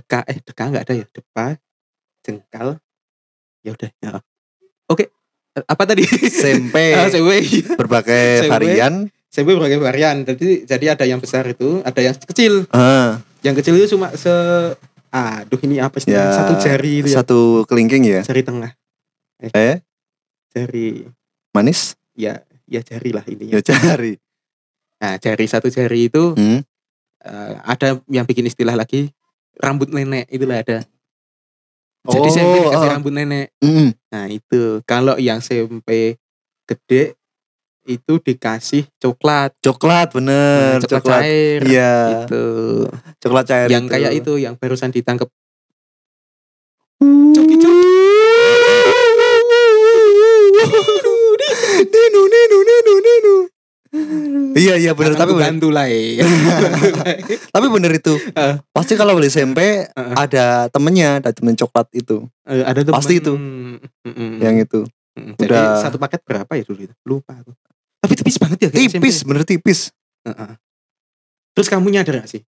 Deka 0.01 0.25
eh 0.25 0.41
deka 0.41 0.63
enggak 0.65 0.85
ada 0.89 0.95
ya? 0.97 1.07
Depa 1.07 1.47
jengkal. 2.21 2.69
Ya 3.61 3.71
udah 3.73 3.91
ya. 3.95 4.11
Oke 4.89 5.13
Eh, 5.51 5.67
apa 5.67 5.83
tadi? 5.83 6.07
Sempe. 6.31 6.95
Ah, 6.97 7.11
sempe 7.11 7.43
berbagai 7.75 8.47
Sempe. 8.47 8.55
varian. 8.55 8.95
sempe 9.27 9.51
berbagai 9.51 9.79
varian. 9.79 10.23
Jadi 10.23 10.63
jadi 10.63 10.95
ada 10.95 11.03
yang 11.05 11.19
besar 11.19 11.43
itu 11.45 11.83
ada 11.83 11.99
yang 11.99 12.15
kecil. 12.17 12.71
Ah, 12.71 13.19
yang 13.43 13.55
kecil 13.55 13.75
itu 13.75 13.93
cuma 13.93 14.15
se 14.15 14.31
aduh 15.11 15.59
ini 15.61 15.83
apa 15.83 15.99
sih? 15.99 16.11
Ya, 16.11 16.31
satu 16.33 16.55
jari 16.57 17.03
itu 17.03 17.11
ya. 17.11 17.19
satu 17.19 17.67
kelingking 17.67 18.07
ya. 18.07 18.23
jari 18.23 18.41
tengah. 18.41 18.71
Eh, 19.43 19.83
jari. 20.49 21.03
Manis? 21.51 21.99
ya 22.15 22.47
ya 22.67 22.79
jari 22.81 23.11
lah 23.11 23.27
ini 23.27 23.51
Ya. 23.51 23.59
Cari. 23.59 24.15
nah 24.99 25.17
jari 25.17 25.45
satu 25.47 25.67
jari 25.67 26.07
itu 26.07 26.37
Hmm. 26.37 26.63
eh, 27.21 27.53
ada 27.65 27.99
yang 28.07 28.23
bikin 28.23 28.45
istilah 28.45 28.79
lagi 28.79 29.11
rambut 29.61 29.89
nenek 29.89 30.25
itulah 30.27 30.59
ada 30.59 30.81
jadi 32.03 32.25
Oh, 32.25 32.33
sempe 32.33 32.59
dikasih 32.59 32.81
ah. 32.83 32.93
rambut 32.97 33.13
nenek 33.13 33.47
Mm. 33.61 33.93
Nah 34.09 34.27
itu 34.27 34.81
kalau 34.83 35.15
yang 35.17 35.39
SMP 35.39 36.17
gede 36.65 37.15
itu 37.83 38.19
dikasih 38.19 38.87
coklat, 38.97 39.53
Coklat 39.59 40.11
bener, 40.11 40.79
Hmm, 40.79 40.83
coklat, 40.83 41.01
coklat. 41.01 41.21
cair. 41.23 41.61
Iya, 41.63 41.95
Itu 42.23 42.43
coklat 43.19 43.45
cair. 43.47 43.69
yang 43.69 43.85
itu. 43.85 43.93
kayak 43.93 44.13
itu 44.15 44.33
yang 44.37 44.55
barusan 44.55 44.89
ditangkap. 44.89 45.27
Coki 47.01 47.30
Iya 54.51 54.79
iya 54.79 54.93
bener 54.95 55.15
tapi 55.15 55.35
bantu 55.35 55.71
lah 55.71 55.87
ya. 55.87 56.23
tapi 57.55 57.67
bener 57.67 57.91
itu. 57.93 58.15
Eh. 58.31 58.55
Pasti 58.71 58.95
kalau 58.95 59.15
beli 59.15 59.27
SMP 59.27 59.83
ada 59.95 60.71
temennya, 60.71 61.19
ada 61.19 61.31
temen 61.31 61.55
coklat 61.55 61.91
itu, 61.91 62.23
Eh, 62.45 62.63
ada 62.63 62.81
tuh 62.81 62.95
Pasti 62.95 63.19
temen- 63.19 63.83
itu. 63.83 63.83
Mm, 64.07 64.15
mm, 64.15 64.33
yang 64.39 64.57
itu. 64.57 64.81
mm. 65.15 65.35
Jadi 65.37 65.51
udah- 65.51 65.79
satu 65.81 65.99
paket 65.99 66.23
berapa 66.23 66.53
ya 66.53 66.63
dulu 66.63 66.81
itu? 66.83 66.95
Lupa 67.03 67.35
aku. 67.37 67.51
Tapi 68.01 68.13
tipis 68.15 68.37
banget 68.39 68.59
ya 68.63 68.71
Tipis, 68.71 68.95
SMP. 69.21 69.27
bener 69.27 69.43
tipis. 69.45 69.81
Terus 71.51 71.67
kamu 71.67 71.91
nyadar 71.91 72.23
gak 72.23 72.31
sih? 72.31 72.43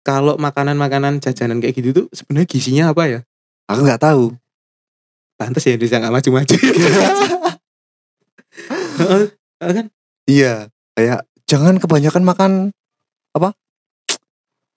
Kalau 0.00 0.34
makanan-makanan 0.36 1.20
jajanan 1.20 1.60
kayak 1.60 1.76
gitu 1.76 1.88
tuh 1.92 2.06
sebenarnya 2.10 2.48
gizinya 2.48 2.84
apa 2.90 3.06
ya? 3.06 3.20
Aku 3.68 3.80
nggak 3.80 4.02
tahu. 4.02 4.34
Pantes 5.36 5.62
ya 5.62 5.76
bisa 5.76 5.96
nggak 5.96 6.10
maju-maju. 6.10 6.56
Kan? 9.60 9.86
Iya, 10.24 10.68
kayak 11.00 11.24
jangan 11.48 11.80
kebanyakan 11.80 12.22
makan 12.22 12.52
apa? 13.32 13.56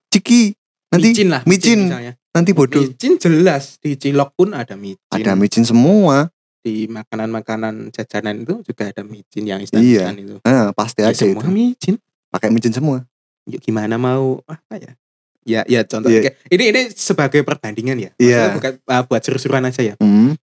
Ciki. 0.07 0.55
Nanti 0.87 1.09
micin 1.09 1.27
lah, 1.27 1.41
micin. 1.43 1.79
misalnya. 1.83 2.13
nanti 2.31 2.51
bodoh. 2.53 2.79
Micin 2.79 3.17
jelas 3.17 3.75
di 3.77 3.93
cilok 3.93 4.33
pun 4.33 4.53
ada 4.53 4.73
micin. 4.73 5.03
Ada 5.11 5.35
micin 5.35 5.67
semua. 5.67 6.31
di 6.63 6.87
makanan-makanan 6.87 7.91
jajanan 7.91 8.47
itu 8.47 8.63
juga 8.63 8.87
ada 8.87 9.03
micin 9.03 9.43
yang 9.43 9.59
Iya. 9.59 10.07
instan 10.07 10.15
itu. 10.15 10.35
Nah, 10.47 10.71
pasti 10.71 11.03
Ya, 11.03 11.11
ada 11.11 11.19
semua 11.19 11.43
itu. 11.43 11.51
micin. 11.51 11.95
Pakai 12.31 12.55
micin 12.55 12.71
semua. 12.71 13.03
Ya, 13.43 13.59
gimana 13.59 13.99
mau 13.99 14.39
apa 14.47 14.79
ya? 14.79 14.95
Ya, 15.43 15.61
ya 15.67 15.83
contoh. 15.83 16.07
Iya. 16.07 16.31
kayak- 16.31 16.39
Ini 16.47 16.63
ini 16.71 16.81
sebagai 16.95 17.43
perbandingan 17.43 17.99
ya. 17.99 18.11
Iya. 18.15 18.47
Maksudnya 18.47 18.55
Bukan 18.55 18.73
ah, 18.87 19.03
buat 19.03 19.19
seru-seruan 19.19 19.67
aja 19.67 19.83
ya. 19.83 19.99
Hmm. 19.99 20.39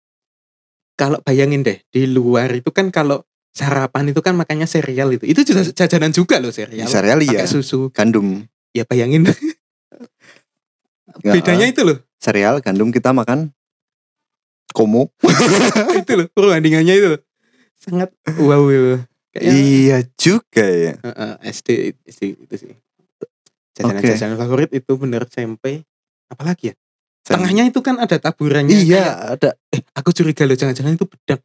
Kalau 0.93 1.25
bayangin 1.25 1.65
deh 1.65 1.81
di 1.89 2.05
luar 2.05 2.53
itu 2.53 2.69
kan 2.69 2.93
kalau 2.93 3.25
sarapan 3.51 4.09
itu 4.09 4.21
kan 4.21 4.33
makannya 4.33 4.65
sereal 4.65 5.11
itu. 5.11 5.25
Itu 5.25 5.43
juga 5.43 5.63
jajanan 5.65 6.11
juga 6.11 6.39
loh. 6.39 6.51
Sereal 6.51 7.19
iya. 7.21 7.43
Pakai 7.43 7.51
susu. 7.51 7.91
Gandum. 7.91 8.47
Ya 8.71 8.85
bayangin 8.85 9.27
Ya, 11.21 11.35
bedanya 11.35 11.67
itu 11.67 11.83
loh. 11.83 11.99
sereal, 12.17 12.63
gandum 12.63 12.89
kita 12.89 13.11
makan 13.11 13.51
komo. 14.71 15.11
itu 16.01 16.13
loh 16.15 16.27
perbandingannya 16.31 16.95
itu 16.95 17.09
loh. 17.17 17.21
Sangat 17.75 18.15
wow 18.39 18.63
gitu. 18.71 19.03
Kayaknya 19.31 19.53
Iya 19.53 19.99
juga 20.15 20.67
ya. 20.67 20.93
Heeh, 20.97 21.33
SD 21.51 21.69
SD 22.07 22.23
itu 22.39 22.55
sih. 22.57 22.73
Jajanan-jajanan 23.75 24.39
favorit 24.39 24.71
itu 24.71 24.93
bener 24.95 25.27
SMP. 25.27 25.83
Apalagi 26.31 26.71
ya? 26.71 26.75
Tengahnya 27.27 27.67
itu 27.67 27.79
kan 27.79 27.99
ada 27.99 28.17
taburannya. 28.17 28.71
kayak- 28.71 28.87
Iya, 28.87 29.05
ada 29.35 29.51
eh, 29.71 29.83
aku 29.93 30.11
curiga 30.11 30.47
loh 30.47 30.55
jangan-jangan 30.55 30.95
itu 30.95 31.07
bedak. 31.07 31.43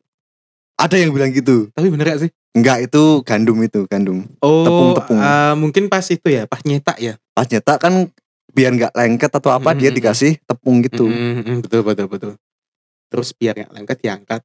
Ada 0.75 0.95
yang 0.95 1.11
bilang 1.11 1.31
gitu. 1.31 1.71
Tapi 1.71 1.88
bener 1.88 2.05
gak 2.11 2.21
sih? 2.27 2.31
Enggak, 2.55 2.88
itu 2.88 3.03
gandum 3.23 3.57
itu, 3.61 3.83
gandum. 3.85 4.23
Oh, 4.39 4.63
Tepung-tepung. 4.63 5.19
eh, 5.19 5.53
mungkin 5.59 5.83
pas 5.88 6.03
itu 6.07 6.23
ya, 6.25 6.47
pas 6.47 6.63
nyetak 6.63 6.95
ya. 6.99 7.19
Pas 7.35 7.43
nyetak 7.45 7.79
kan 7.79 8.07
biar 8.55 8.71
nggak 8.71 8.93
lengket 8.95 9.27
atau 9.29 9.51
apa 9.51 9.75
Mm, 9.75 9.77
dia 9.77 9.83
mm, 9.83 9.91
mm. 9.91 9.97
dikasih 9.99 10.31
tepung 10.41 10.79
gitu. 10.79 11.03
Mm, 11.03 11.11
mm, 11.11 11.43
mm, 11.43 11.57
betul 11.67 11.81
betul 11.83 12.07
betul. 12.07 12.31
Terus 13.11 13.35
biar 13.35 13.53
nggak 13.53 13.71
lengket 13.75 13.97
diangkat. 13.99 14.41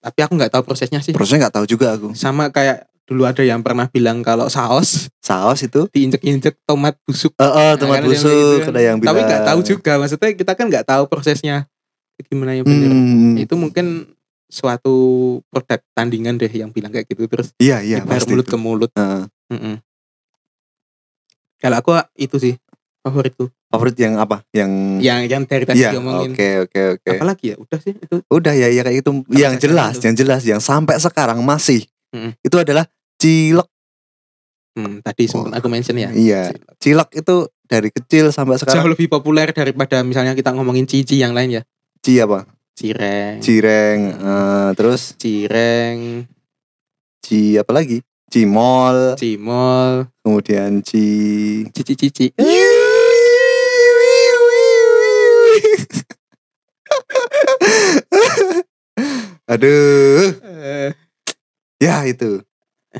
Tapi 0.00 0.18
aku 0.18 0.32
nggak 0.34 0.52
tahu 0.56 0.62
prosesnya 0.64 1.04
sih. 1.04 1.12
Prosesnya 1.12 1.46
nggak 1.46 1.60
tahu 1.60 1.66
juga 1.68 1.92
aku. 1.92 2.16
Sama 2.16 2.48
kayak 2.48 2.88
dulu 3.04 3.28
ada 3.28 3.44
yang 3.44 3.60
pernah 3.60 3.84
bilang 3.86 4.24
kalau 4.24 4.48
saus 4.48 5.12
Saus 5.20 5.60
itu 5.60 5.84
diinjek-injek 5.92 6.56
tomat 6.64 6.96
busuk. 7.04 7.36
Eh, 7.36 7.44
eh, 7.44 7.52
Nah, 7.52 7.72
tomat 7.76 8.00
yang 8.00 8.08
busuk, 8.08 8.32
kayak 8.32 8.40
gitu 8.40 8.64
kan. 8.64 8.72
ada 8.72 8.80
yang 8.80 8.96
bilang. 8.96 9.12
Tapi 9.12 9.20
nggak 9.28 9.42
tahu 9.44 9.60
juga. 9.60 9.92
Maksudnya 10.00 10.30
kita 10.32 10.52
kan 10.56 10.66
nggak 10.72 10.86
tahu 10.88 11.02
prosesnya 11.06 11.56
gimana 12.22 12.54
yang 12.54 12.64
bener. 12.64 12.88
Hmm, 12.88 13.34
itu 13.36 13.54
mungkin 13.58 14.11
suatu 14.52 14.96
produk 15.48 15.80
tandingan 15.96 16.36
deh 16.36 16.52
yang 16.52 16.68
bilang 16.68 16.92
kayak 16.92 17.08
gitu 17.08 17.24
terus 17.24 17.56
iya 17.56 17.80
iya 17.80 18.04
pasti. 18.04 18.28
mulut 18.28 18.44
itu. 18.44 18.52
ke 18.52 18.58
mulut. 18.60 18.90
Heeh. 18.92 19.24
Mm-mm. 19.48 19.74
Kalau 21.56 21.76
aku 21.80 21.90
itu 22.18 22.36
sih 22.36 22.54
favoritku. 23.00 23.48
Favorit 23.72 23.96
yang 23.96 24.20
apa? 24.20 24.44
Yang 24.52 24.70
Yang 25.00 25.20
yang 25.32 25.42
dari 25.48 25.64
tadi 25.64 25.80
Iya, 25.80 25.90
diomongin. 25.96 26.36
oke 26.36 26.48
oke 26.68 26.80
oke. 27.00 27.08
Apalagi 27.16 27.44
ya 27.48 27.56
udah 27.56 27.78
sih 27.80 27.94
itu. 27.96 28.16
Udah 28.28 28.52
ya 28.52 28.68
ya 28.68 28.82
kayak 28.84 29.00
itu. 29.00 29.10
yang 29.32 29.56
jajanan 29.56 29.62
jelas, 29.64 29.92
itu. 29.96 30.04
yang 30.04 30.16
jelas 30.20 30.42
yang 30.44 30.60
sampai 30.60 31.00
sekarang 31.00 31.40
masih. 31.40 31.88
Mm-mm. 32.12 32.36
Itu 32.44 32.60
adalah 32.60 32.84
cilok. 33.16 33.68
Hmm, 34.72 35.00
tadi 35.00 35.24
sempat 35.28 35.56
aku 35.56 35.68
mention 35.72 35.96
ya. 35.96 36.12
Iya. 36.12 36.52
Cilok 36.76 37.08
itu 37.16 37.36
dari 37.64 37.88
kecil 37.88 38.28
sampai 38.28 38.60
Jauh 38.60 38.68
sekarang. 38.68 38.92
lebih 38.92 39.08
populer 39.08 39.48
daripada 39.48 40.04
misalnya 40.04 40.36
kita 40.36 40.52
ngomongin 40.52 40.84
cici 40.84 41.16
yang 41.16 41.32
lain 41.32 41.56
ya. 41.56 41.62
Ci 42.04 42.20
apa? 42.20 42.44
Cireng. 42.72 43.44
Cireng. 43.44 44.00
Uh, 44.16 44.72
terus? 44.72 45.12
Cireng. 45.20 46.24
Ci 47.20 47.60
apa 47.60 47.68
lagi? 47.76 48.00
Cimol. 48.32 49.12
Cimol. 49.20 50.08
Kemudian 50.24 50.80
ci. 50.80 51.68
Cici 51.68 51.94
cici. 52.00 52.32
Aduh. 59.52 60.32
Ya 61.76 62.08
itu. 62.08 62.40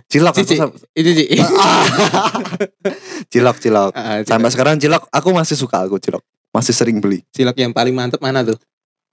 Cilok 0.08 0.34
cici. 0.40 0.56
aku 0.56 0.72
itu 0.96 1.10
sih, 1.12 1.28
cilok 3.32 3.56
cilok. 3.60 3.92
Ah, 3.92 4.24
cilok. 4.24 4.28
Sampai 4.28 4.48
sekarang 4.48 4.80
cilok 4.80 5.04
aku 5.12 5.28
masih 5.36 5.56
suka 5.56 5.84
aku 5.84 6.00
cilok. 6.00 6.24
Masih 6.52 6.72
sering 6.76 7.00
beli. 7.00 7.24
Cilok 7.32 7.56
yang 7.56 7.72
paling 7.72 7.92
mantep 7.92 8.20
mana 8.20 8.44
tuh? 8.44 8.56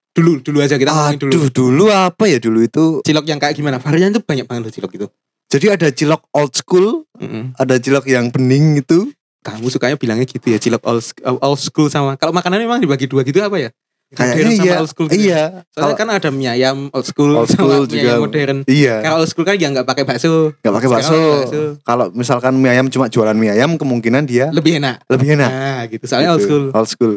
Dulu, 0.10 0.42
dulu 0.42 0.58
aja 0.60 0.76
kita 0.76 0.90
ngomongin 0.90 1.20
dulu. 1.20 1.32
Aduh, 1.32 1.48
dulu 1.50 1.86
apa 1.88 2.24
ya 2.26 2.38
dulu 2.38 2.60
itu? 2.62 3.00
Cilok 3.02 3.26
yang 3.26 3.38
kayak 3.38 3.54
gimana? 3.54 3.78
Varian 3.78 4.10
tuh 4.10 4.20
banyak 4.20 4.44
banget 4.44 4.62
loh 4.66 4.74
cilok 4.74 4.92
itu. 4.96 5.08
Jadi 5.50 5.66
ada 5.68 5.88
cilok 5.90 6.22
old 6.32 6.54
school, 6.54 7.06
Mm-mm. 7.16 7.54
ada 7.56 7.76
cilok 7.76 8.06
yang 8.06 8.30
bening 8.30 8.78
itu. 8.78 9.10
Kamu 9.40 9.66
sukanya 9.68 9.96
bilangnya 9.96 10.26
gitu 10.26 10.46
ya, 10.46 10.58
cilok 10.58 10.84
old, 10.84 11.00
sk- 11.00 11.24
old 11.24 11.58
school 11.58 11.88
sama. 11.88 12.14
Kalau 12.16 12.30
makanan 12.30 12.60
memang 12.60 12.78
dibagi 12.78 13.06
dua 13.06 13.24
gitu 13.24 13.40
apa 13.40 13.58
ya? 13.58 13.70
Kayaknya 14.10 14.34
Modern 14.36 14.50
sama 14.52 14.66
iya. 14.66 14.76
old 14.76 14.90
school 14.90 15.08
gitu. 15.08 15.22
Iya. 15.24 15.44
Soalnya 15.70 15.78
Kalau- 15.86 15.96
kan 15.96 16.08
ada 16.12 16.30
mie 16.30 16.50
ayam 16.50 16.78
old 16.90 17.06
school, 17.06 17.32
Old 17.36 17.46
sama 17.46 17.56
school 17.56 17.78
mie 17.80 17.94
juga. 17.94 18.10
ayam 18.10 18.20
modern. 18.20 18.58
Iya. 18.66 18.96
Kalau 19.00 19.16
old 19.16 19.30
school 19.30 19.46
kan 19.46 19.56
ya 19.56 19.68
nggak 19.70 19.86
pakai 19.86 20.04
bakso. 20.04 20.34
Gak 20.60 20.74
pakai 20.74 20.90
bakso. 20.90 21.20
Bakso. 21.40 21.62
Kalau 21.80 22.06
misalkan 22.12 22.54
mie 22.58 22.70
ayam 22.70 22.86
cuma 22.88 23.06
jualan 23.06 23.34
mie 23.34 23.54
ayam, 23.54 23.74
kemungkinan 23.76 24.26
dia 24.26 24.50
Lebih 24.50 24.78
enak. 24.78 25.06
lebih 25.08 25.28
enak. 25.34 25.50
Nah, 25.50 25.82
gitu. 25.88 26.04
Soalnya 26.04 26.30
old 26.32 26.42
Gitu. 26.42 26.50
school. 26.50 26.66
Old 26.74 26.90
school. 26.90 27.14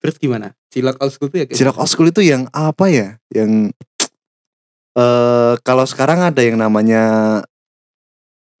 Terus 0.00 0.16
gimana? 0.16 0.56
Cilok 0.72 0.96
old 1.04 1.12
school 1.12 1.28
tuh 1.28 1.38
ya 1.44 1.46
Cilok 1.52 1.76
old 1.76 1.90
school 1.92 2.08
itu 2.08 2.24
yang 2.24 2.48
apa 2.48 2.88
ya? 2.88 3.08
Yang 3.28 3.76
eh 5.04 5.54
kalau 5.60 5.84
sekarang 5.84 6.24
ada 6.24 6.40
yang 6.40 6.56
namanya 6.56 7.02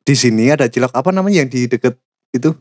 di 0.02 0.12
sini 0.12 0.52
ada 0.52 0.68
cilok 0.68 0.92
apa 0.92 1.08
namanya 1.08 1.40
yang 1.40 1.48
di 1.48 1.64
deket 1.64 1.96
itu? 2.36 2.52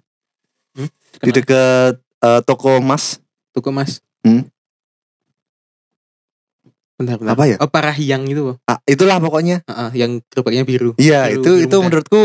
Hmm? 0.72 0.88
Di 1.20 1.32
deket 1.36 2.00
eh, 2.00 2.42
toko 2.48 2.80
emas. 2.80 3.20
Tuku 3.52 3.68
mas. 3.76 4.00
Hmm. 4.24 4.48
Bentar, 6.96 7.18
bentar. 7.18 7.34
Apa 7.34 7.44
ya? 7.50 7.58
Oh, 7.60 7.68
parahiang 7.68 8.24
itu. 8.30 8.56
Ah, 8.70 8.78
itulah 8.86 9.18
pokoknya. 9.18 9.66
Heeh, 9.66 9.90
yang 10.06 10.22
gerobaknya 10.30 10.64
biru. 10.64 10.94
Iya, 11.02 11.28
Biru- 11.28 11.42
itu 11.44 11.52
biru 11.52 11.66
itu 11.66 11.76
muda. 11.76 11.86
menurutku 11.90 12.22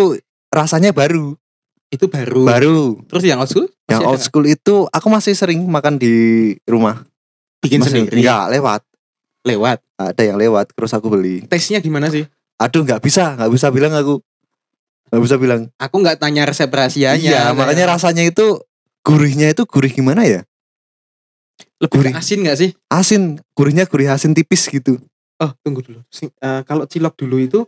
rasanya 0.53 0.93
baru. 0.93 1.33
Itu 1.89 2.13
baru. 2.13 2.45
Baru. 2.45 2.79
Terus 3.09 3.25
yang 3.25 3.41
old 3.41 3.49
school? 3.49 3.67
Yang 3.89 3.99
Masih 3.99 4.07
old 4.07 4.21
ada 4.21 4.27
school 4.29 4.47
itu 4.47 4.75
aku 4.93 5.07
masih 5.09 5.33
sering 5.33 5.65
makan 5.65 5.97
di 5.97 6.13
rumah. 6.69 7.09
Bikin 7.63 7.81
Masih- 7.83 8.05
sendiri. 8.07 8.21
Enggak, 8.23 8.45
lewat. 8.53 8.83
Lewat. 9.47 9.79
Ada 9.97 10.23
yang 10.27 10.37
lewat 10.37 10.75
terus 10.75 10.93
aku 10.93 11.07
beli. 11.09 11.47
Tesnya 11.47 11.79
gimana 11.79 12.11
sih? 12.11 12.27
Aduh, 12.59 12.83
nggak 12.83 13.01
bisa, 13.05 13.37
nggak 13.37 13.53
bisa 13.53 13.69
bilang 13.71 13.93
aku. 13.95 14.19
Nggak 15.13 15.23
bisa 15.23 15.37
bilang. 15.39 15.61
Aku 15.79 15.97
nggak 16.03 16.19
tanya 16.19 16.43
resep 16.49 16.67
rahasianya. 16.67 17.21
iya, 17.21 17.41
Kayak 17.53 17.57
makanya 17.57 17.85
rasanya 17.95 18.25
itu 18.27 18.59
gurihnya 19.07 19.55
itu 19.55 19.63
gurih 19.65 19.93
gimana 19.93 20.27
ya? 20.27 20.43
lebih 21.77 22.09
gurih. 22.09 22.13
asin 22.17 22.41
nggak 22.41 22.57
sih? 22.57 22.71
Asin, 22.89 23.23
gurihnya 23.53 23.85
gurih 23.85 24.09
asin 24.09 24.33
tipis 24.33 24.65
gitu. 24.65 24.97
Oh, 25.37 25.53
tunggu 25.61 25.85
dulu. 25.85 26.01
Si- 26.09 26.33
eh, 26.33 26.61
kalau 26.65 26.89
cilok 26.89 27.13
dulu 27.21 27.37
itu 27.37 27.61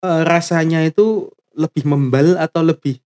eh, 0.00 0.22
rasanya 0.22 0.86
itu 0.86 1.26
lebih 1.58 1.84
membal 1.90 2.38
atau 2.38 2.62
lebih 2.62 3.02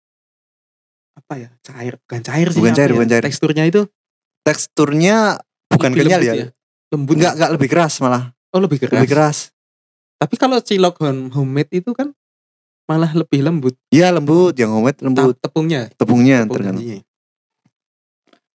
apa 1.15 1.39
ya? 1.39 1.49
Cair, 1.63 2.03
bukan 2.03 2.21
cair 2.21 2.49
sih. 2.51 2.59
Bukan 2.59 2.75
cair, 2.75 2.91
ya? 2.91 2.95
bukan 2.99 3.09
cair. 3.09 3.23
Teksturnya 3.23 3.65
itu 3.65 3.87
Teksturnya 4.43 5.39
bukan 5.77 5.91
kenyal 5.93 6.21
lembut 6.21 6.39
ya. 6.39 6.47
Lembut. 6.93 7.15
Enggak, 7.17 7.33
enggak 7.41 7.51
lebih 7.57 7.69
keras 7.73 7.95
malah. 8.05 8.23
Oh, 8.53 8.61
lebih 8.61 8.79
keras. 8.85 8.93
Lebih 8.93 9.11
keras. 9.11 9.39
Tapi 10.21 10.35
kalau 10.37 10.61
cilok 10.61 10.95
home- 11.01 11.33
homemade 11.33 11.73
itu 11.73 11.91
kan 11.97 12.13
malah 12.85 13.11
lebih 13.17 13.41
lembut. 13.41 13.75
Iya, 13.89 14.13
lembut, 14.13 14.55
yang 14.55 14.71
homemade 14.71 15.01
lembut. 15.01 15.35
Tepungnya. 15.41 15.89
Tepungnya 15.97 16.45
tepung 16.45 16.55
tergantung. 16.61 16.85
gajinya. 16.85 17.01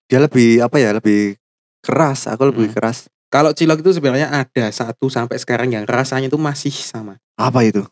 Dia 0.06 0.18
lebih 0.22 0.62
apa 0.62 0.76
ya? 0.78 0.94
Lebih 0.94 1.34
keras, 1.82 2.30
aku 2.30 2.52
lebih 2.52 2.70
Hmm. 2.70 2.76
keras. 2.76 3.10
Kalau 3.26 3.50
cilok 3.50 3.82
itu 3.82 3.90
sebenarnya 3.98 4.30
ada 4.30 4.64
satu 4.70 5.10
sampai 5.10 5.34
sekarang 5.42 5.74
yang 5.74 5.82
rasanya 5.82 6.30
itu 6.30 6.38
masih 6.38 6.70
sama. 6.70 7.18
Apa 7.34 7.66
itu? 7.66 7.82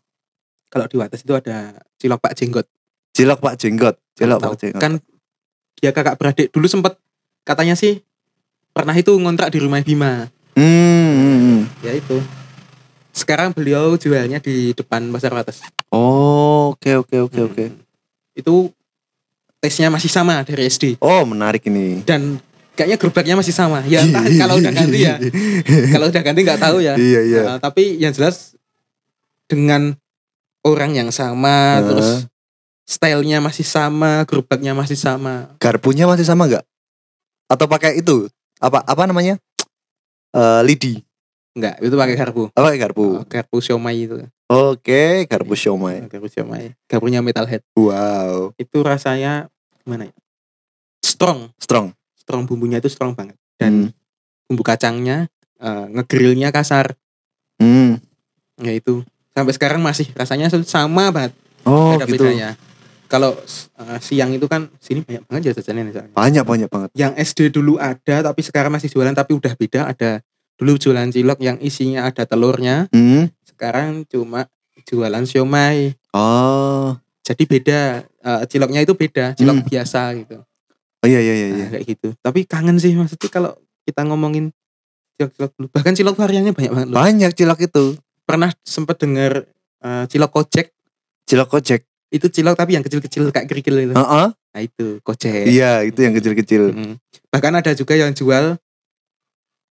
Kalau 0.71 0.87
di 0.87 0.97
Wates 0.99 1.27
itu 1.27 1.35
ada 1.35 1.75
cilok 1.99 2.23
Pak 2.23 2.35
Jenggot. 2.39 2.67
Cilok 3.15 3.39
Pak 3.43 3.55
Jenggot. 3.59 3.99
Cilok. 4.15 4.41
Pak 4.43 4.55
Jenggot. 4.63 4.83
Kan 4.83 4.93
dia 5.75 5.91
kakak 5.91 6.17
beradik 6.17 6.55
dulu 6.55 6.71
sempat 6.71 6.97
katanya 7.43 7.75
sih 7.75 7.99
pernah 8.75 8.93
itu 8.93 9.15
ngontrak 9.15 9.49
di 9.49 9.59
rumah 9.59 9.81
Bima. 9.81 10.27
Hmm, 10.53 11.11
hmm, 11.15 11.39
hmm. 11.39 11.61
Ya 11.81 11.93
itu. 11.95 12.19
Sekarang 13.15 13.55
beliau 13.55 13.95
jualnya 13.95 14.43
di 14.43 14.75
depan 14.75 15.07
Pasar 15.09 15.31
Wates. 15.31 15.63
Oh, 15.89 16.75
oke 16.75 16.91
oke 16.99 17.17
oke 17.23 17.39
Hmm. 17.39 17.49
oke. 17.49 17.65
Itu 18.35 18.55
tesnya 19.63 19.89
masih 19.89 20.11
sama 20.11 20.43
dari 20.43 20.67
SD 20.67 20.99
Oh, 20.99 21.23
menarik 21.25 21.65
ini. 21.65 22.03
dan 22.03 22.37
kayaknya 22.75 22.99
gerobaknya 22.99 23.35
masih 23.39 23.55
sama. 23.55 23.87
Ya 23.87 24.03
entah 24.03 24.27
kalau 24.27 24.59
udah 24.59 24.73
ganti 24.75 24.99
ya. 25.01 25.15
Kalau 25.95 26.11
udah 26.11 26.23
ganti 26.23 26.41
nggak 26.43 26.59
tahu 26.61 26.83
ya. 26.83 26.99
Iya, 26.99 27.21
iya. 27.23 27.41
Uh, 27.55 27.59
tapi 27.63 27.97
yang 27.97 28.11
jelas 28.11 28.59
dengan 29.47 29.95
orang 30.67 30.99
yang 30.99 31.09
sama, 31.15 31.79
Heeh. 31.79 31.87
terus 31.87 32.09
stylenya 32.85 33.39
masih 33.39 33.63
sama, 33.63 34.27
gerobaknya 34.27 34.75
masih 34.75 34.99
sama. 34.99 35.55
Garpunya 35.63 36.05
masih 36.05 36.27
sama 36.27 36.51
nggak? 36.51 36.65
Atau 37.47 37.71
pakai 37.71 38.03
itu? 38.03 38.27
Apa 38.61 38.83
apa 38.83 39.03
namanya? 39.05 39.39
Eh 40.31 40.61
lidi. 40.63 41.01
Enggak, 41.55 41.79
itu 41.79 41.95
pakai 41.95 42.17
garpu. 42.19 42.43
Apa 42.51 42.63
pakai 42.67 42.81
garpu? 42.83 43.05
Oh, 43.23 43.25
garpu 43.25 43.57
siomay 43.63 44.11
itu. 44.11 44.19
Oke, 44.51 45.23
garpu 45.31 45.55
siomay. 45.55 46.03
Garpu 46.11 46.27
siomay. 46.27 46.75
Garpunya 46.91 47.23
metalhead. 47.23 47.63
Wow, 47.79 48.51
Itu 48.59 48.83
rasanya 48.83 49.47
gimana 49.87 50.11
ya? 50.11 50.15
Strong. 51.01 51.55
strong. 51.63 51.95
Strong 52.19 52.43
bumbunya 52.51 52.83
itu 52.83 52.91
strong 52.91 53.15
banget. 53.15 53.39
Dan 53.55 53.87
Hmm. 53.87 54.51
bumbu 54.51 54.67
kacangnya 54.67 55.31
uh, 55.63 55.87
ngegrillnya 55.95 56.51
kasar. 56.51 56.99
Hmm. 57.63 58.03
Ya 58.59 58.75
itu. 58.75 59.07
Sampai 59.31 59.55
sekarang 59.55 59.79
masih 59.79 60.11
rasanya 60.19 60.51
sama 60.67 61.15
banget. 61.15 61.39
Oh, 61.63 61.95
ada 61.95 62.05
gitu. 62.11 62.19
bedanya. 62.27 62.59
Kalau 63.15 63.31
uh, 63.33 63.99
siang 63.99 64.31
itu 64.31 64.43
kan 64.45 64.67
sini 64.77 65.01
banyak 65.01 65.23
banget 65.25 65.43
ya 65.47 65.53
jajanan 65.55 65.87
misalnya. 65.87 66.11
Banyak 66.11 66.43
banyak 66.43 66.69
banget. 66.69 66.89
yang 66.95 67.15
SD 67.15 67.49
dulu 67.49 67.79
ada 67.79 68.25
tapi 68.25 68.43
sekarang 68.43 68.71
masih 68.71 68.91
jualan 68.91 69.13
tapi 69.13 69.33
udah 69.33 69.55
beda 69.55 69.87
ada 69.87 70.19
dulu 70.55 70.75
jualan 70.75 71.07
cilok 71.09 71.39
yang 71.39 71.59
isinya 71.59 72.05
ada 72.05 72.23
telurnya 72.25 72.91
Hmm. 72.91 73.31
sekarang 73.45 74.03
cuma 74.05 74.51
jualan 74.85 75.23
siomay 75.23 75.95
Oh. 76.11 76.99
jadi 77.23 77.43
beda 77.45 77.81
Eh, 78.19 78.43
ciloknya 78.49 78.81
itu 78.81 78.95
beda 78.95 79.35
cilok 79.35 79.57
Hmm. 79.59 79.69
biasa 79.69 80.01
gitu 80.17 80.41
Oh 80.99 81.07
iya 81.07 81.21
iya 81.21 81.35
iya 81.35 81.47
iya. 81.47 81.57
Nah, 81.61 81.71
kayak 81.71 81.85
gitu 81.87 82.09
tapi 82.19 82.41
kangen 82.45 82.77
sih 82.77 82.95
maksudnya 82.95 83.29
kalau 83.29 83.53
kita 83.83 84.01
ngomongin 84.03 84.49
cilok-cilok 85.15 85.53
dulu 85.53 85.67
bahkan 85.71 85.93
cilok 85.93 86.17
variannya 86.17 86.51
banyak 86.51 86.73
banget 86.73 86.87
loh 86.89 86.97
Banyak 86.97 87.31
cilok 87.33 87.61
itu. 87.63 87.85
pernah 88.23 88.49
sempet 88.63 88.97
dengar 88.97 89.33
eh, 89.79 90.05
cilok 90.09 90.33
kocek 90.33 90.73
Cilok 91.25 91.49
kocek. 91.51 91.85
Itu 92.15 92.31
cilok 92.31 92.55
tapi 92.55 92.73
yang 92.73 92.81
kecil-kecil 92.81 93.29
kayak 93.29 93.45
kerikil 93.45 93.77
itu 93.77 93.93
Heeh. 93.93 94.27
nah 94.31 94.61
itu 94.63 95.03
kocek 95.03 95.51
Iya, 95.51 95.83
itu 95.83 95.99
yang 95.99 96.15
kecil-kecil. 96.15 96.71
Mm. 96.71 96.95
bahkan 97.29 97.53
ada 97.53 97.73
juga 97.73 97.93
yang 97.93 98.11
jual 98.11 98.57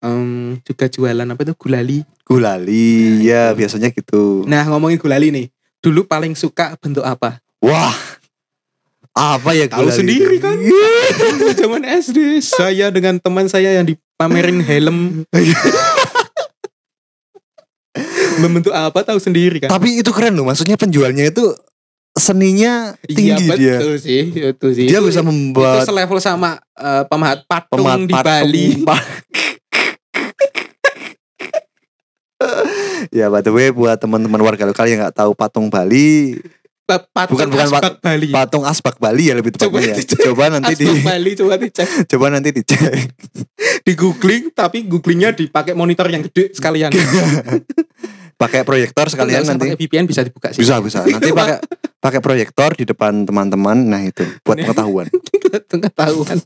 em, 0.01 0.57
juga 0.65 0.85
jualan 0.89 1.27
apa 1.27 1.39
itu 1.39 1.53
gulali 1.53 1.99
Gulali, 2.21 3.19
Nah, 3.19 3.21
ya 3.21 3.43
itu. 3.45 3.57
biasanya 3.59 3.89
gitu. 3.91 4.47
Nah 4.47 4.63
ngomongin 4.65 4.95
gulali 4.95 5.27
nih, 5.29 5.45
dulu 5.77 6.03
paling 6.03 6.31
suka 6.31 6.79
bentuk 6.79 7.03
apa? 7.03 7.43
Wah. 7.59 7.91
Apa 9.11 9.51
ya 9.51 9.67
Tahu 9.67 9.83
gulali? 9.83 9.99
sendiri 9.99 10.35
kan? 10.39 10.55
Zaman 11.59 11.83
SD, 11.83 12.39
saya 12.39 12.87
dengan 12.87 13.19
teman 13.19 13.45
saya 13.45 13.75
yang 13.75 13.83
dipamerin 13.83 14.63
helm. 14.63 15.27
Membentuk 18.39 18.71
apa 18.71 19.03
tahu 19.03 19.19
sendiri 19.19 19.59
kan? 19.59 19.69
Tapi 19.69 19.99
itu 19.99 20.09
keren 20.09 20.33
loh, 20.33 20.47
maksudnya 20.47 20.73
penjualnya 20.73 21.27
itu 21.27 21.43
seninya 22.13 22.93
Iya 23.01 23.15
tinggi 23.39 23.45
dia. 23.55 23.77
betul 23.79 23.93
sih, 23.97 24.21
itu 24.29 24.67
sih. 24.71 24.85
Dia 24.85 24.99
Itu- 24.99 25.07
bisa 25.07 25.19
itu 25.19 25.27
membuat 25.27 25.83
selevel 25.83 26.19
sama 26.19 26.59
eh, 26.73 27.03
pemahat 27.05 27.45
patung 27.45 27.79
pemat 27.81 27.99
di 28.01 28.13
Bali. 28.13 28.67
ya 33.11 33.29
by 33.29 33.39
the 33.39 33.49
way 33.49 33.69
buat 33.69 33.95
teman-teman 33.95 34.41
warga 34.41 34.65
lokal 34.65 34.85
yang 34.85 34.99
nggak 34.99 35.15
tahu 35.15 35.31
patung 35.31 35.69
Bali, 35.69 36.35
Pa- 36.81 37.05
Patung 37.05 37.37
Bukan- 37.37 37.49
bukan 37.49 37.67
asbak 37.69 37.95
Bali. 38.01 38.27
patung 38.27 38.63
asbak 38.65 38.95
Bali 38.97 39.23
ya 39.23 39.37
lebih 39.37 39.53
Coba 39.53 39.79
tepatnya 39.79 39.87
ya. 39.87 39.95
dicek. 39.95 40.19
Coba 40.25 40.43
nanti 40.49 40.73
di 40.75 40.85
Asbak 40.85 41.05
Bali 41.05 41.31
coba 41.33 41.53
dicek 41.55 41.87
coba 42.11 42.25
nanti 42.29 42.49
dicek. 42.51 42.81
di 43.81 43.93
googling 43.93 44.43
tapi 44.51 44.83
googlingnya 44.83 45.31
dipakai 45.31 45.71
monitor 45.71 46.09
yang 46.09 46.19
gede 46.21 46.51
sekalian 46.51 46.91
Pakai 48.41 48.65
proyektor 48.65 49.05
sekalian 49.05 49.45
nanti. 49.45 49.69
pakai 49.69 49.77
VPN 49.77 50.05
bisa 50.09 50.25
dibuka 50.25 50.49
sih 50.49 50.65
Bisa 50.65 50.81
bisa. 50.81 51.05
Nanti 51.05 51.29
pakai 51.29 51.61
pakai 52.01 52.19
proyektor 52.19 52.73
di 52.73 52.89
depan 52.89 53.21
teman-teman. 53.21 53.77
Nah 53.85 54.01
itu 54.01 54.25
buat 54.41 54.57
Nih. 54.57 54.65
pengetahuan. 54.65 55.07
pengetahuan 55.71 56.41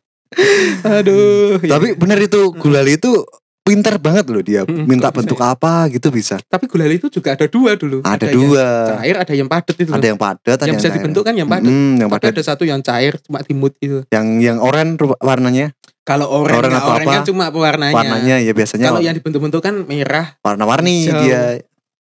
aduh 0.84 1.62
ya. 1.64 1.80
Tapi 1.80 1.96
bener 1.96 2.20
itu 2.20 2.52
gulali 2.56 3.00
itu 3.00 3.24
pinter 3.66 3.98
banget 3.98 4.30
loh 4.30 4.44
dia. 4.46 4.62
Minta 4.70 5.10
bisa 5.10 5.18
bentuk 5.18 5.40
apa 5.42 5.90
gitu 5.90 6.14
bisa. 6.14 6.38
Tapi 6.46 6.70
gulali 6.70 7.02
itu 7.02 7.10
juga 7.10 7.34
ada 7.34 7.50
dua 7.50 7.74
dulu. 7.74 8.06
Ada 8.06 8.30
yang 8.30 8.38
dua. 8.38 8.66
cair, 9.00 9.16
ada 9.18 9.34
yang 9.34 9.50
padat 9.50 9.76
itu. 9.82 9.90
Ada 9.90 10.06
yang 10.06 10.20
padat, 10.22 10.58
ada 10.62 10.70
yang 10.70 10.78
bisa 10.78 10.90
cair. 10.94 10.98
dibentuk 11.02 11.24
kan 11.26 11.34
yang 11.34 11.50
padat. 11.50 11.66
Mm, 11.72 11.94
yang 11.98 12.10
padat. 12.14 12.30
ada 12.30 12.42
satu 12.46 12.64
yang 12.68 12.82
cair 12.86 13.18
cuma 13.26 13.42
dimut 13.42 13.74
gitu. 13.82 14.06
Yang 14.14 14.28
yang 14.46 14.58
oranye 14.62 14.94
warnanya, 15.18 15.68
Kalau 16.06 16.30
oranye, 16.30 16.62
Oranye 16.62 16.78
atau 16.78 17.10
kan 17.10 17.26
cuma 17.26 17.46
pewarnanya. 17.50 17.98
warnanya 17.98 18.36
ya 18.38 18.54
biasanya 18.54 18.94
Kalau 18.94 19.02
yang 19.02 19.18
dibentuk-bentuk 19.18 19.62
kan 19.66 19.74
merah 19.90 20.38
warna-warni 20.46 21.10
dia. 21.10 21.58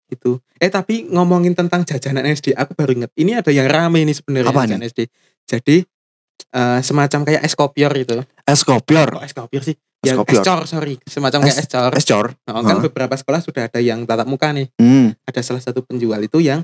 Gitu. 0.10 0.42
Eh 0.58 0.68
tapi 0.68 1.06
ngomongin 1.06 1.54
tentang 1.54 1.86
jajanan 1.86 2.26
SD, 2.26 2.52
aku 2.52 2.74
baru 2.74 2.98
inget. 2.98 3.12
Ini 3.14 3.40
ada 3.40 3.54
yang 3.54 3.70
rame 3.70 4.02
ini 4.02 4.12
sebenarnya 4.12 4.50
jajanan 4.52 4.84
SD. 4.84 5.00
Jadi 5.46 5.78
eh, 6.50 6.80
semacam 6.82 7.20
kayak 7.24 7.42
es 7.42 7.54
kopior 7.54 7.92
gitu. 7.94 8.18
Es 8.44 8.66
kopior, 8.66 9.08
Kok 9.14 9.24
es 9.24 9.34
kopior 9.34 9.64
sih? 9.64 9.78
Es 10.00 10.10
Ya, 10.10 10.16
es 10.16 10.40
cor, 10.40 10.64
sorry. 10.64 10.96
Semacam 11.04 11.44
kayak 11.44 11.60
Es- 11.60 11.64
es 11.64 11.70
cor. 11.70 11.92
es 11.92 12.06
cor. 12.08 12.28
Oh, 12.48 12.64
kan 12.64 12.80
Hah? 12.80 12.84
beberapa 12.84 13.14
sekolah 13.14 13.44
sudah 13.44 13.68
ada 13.68 13.78
yang 13.78 14.08
tatap 14.08 14.26
muka 14.26 14.50
nih. 14.50 14.72
Hmm, 14.80 15.12
Ada 15.28 15.44
salah 15.44 15.60
satu 15.60 15.84
penjual 15.84 16.18
itu 16.20 16.40
yang 16.40 16.64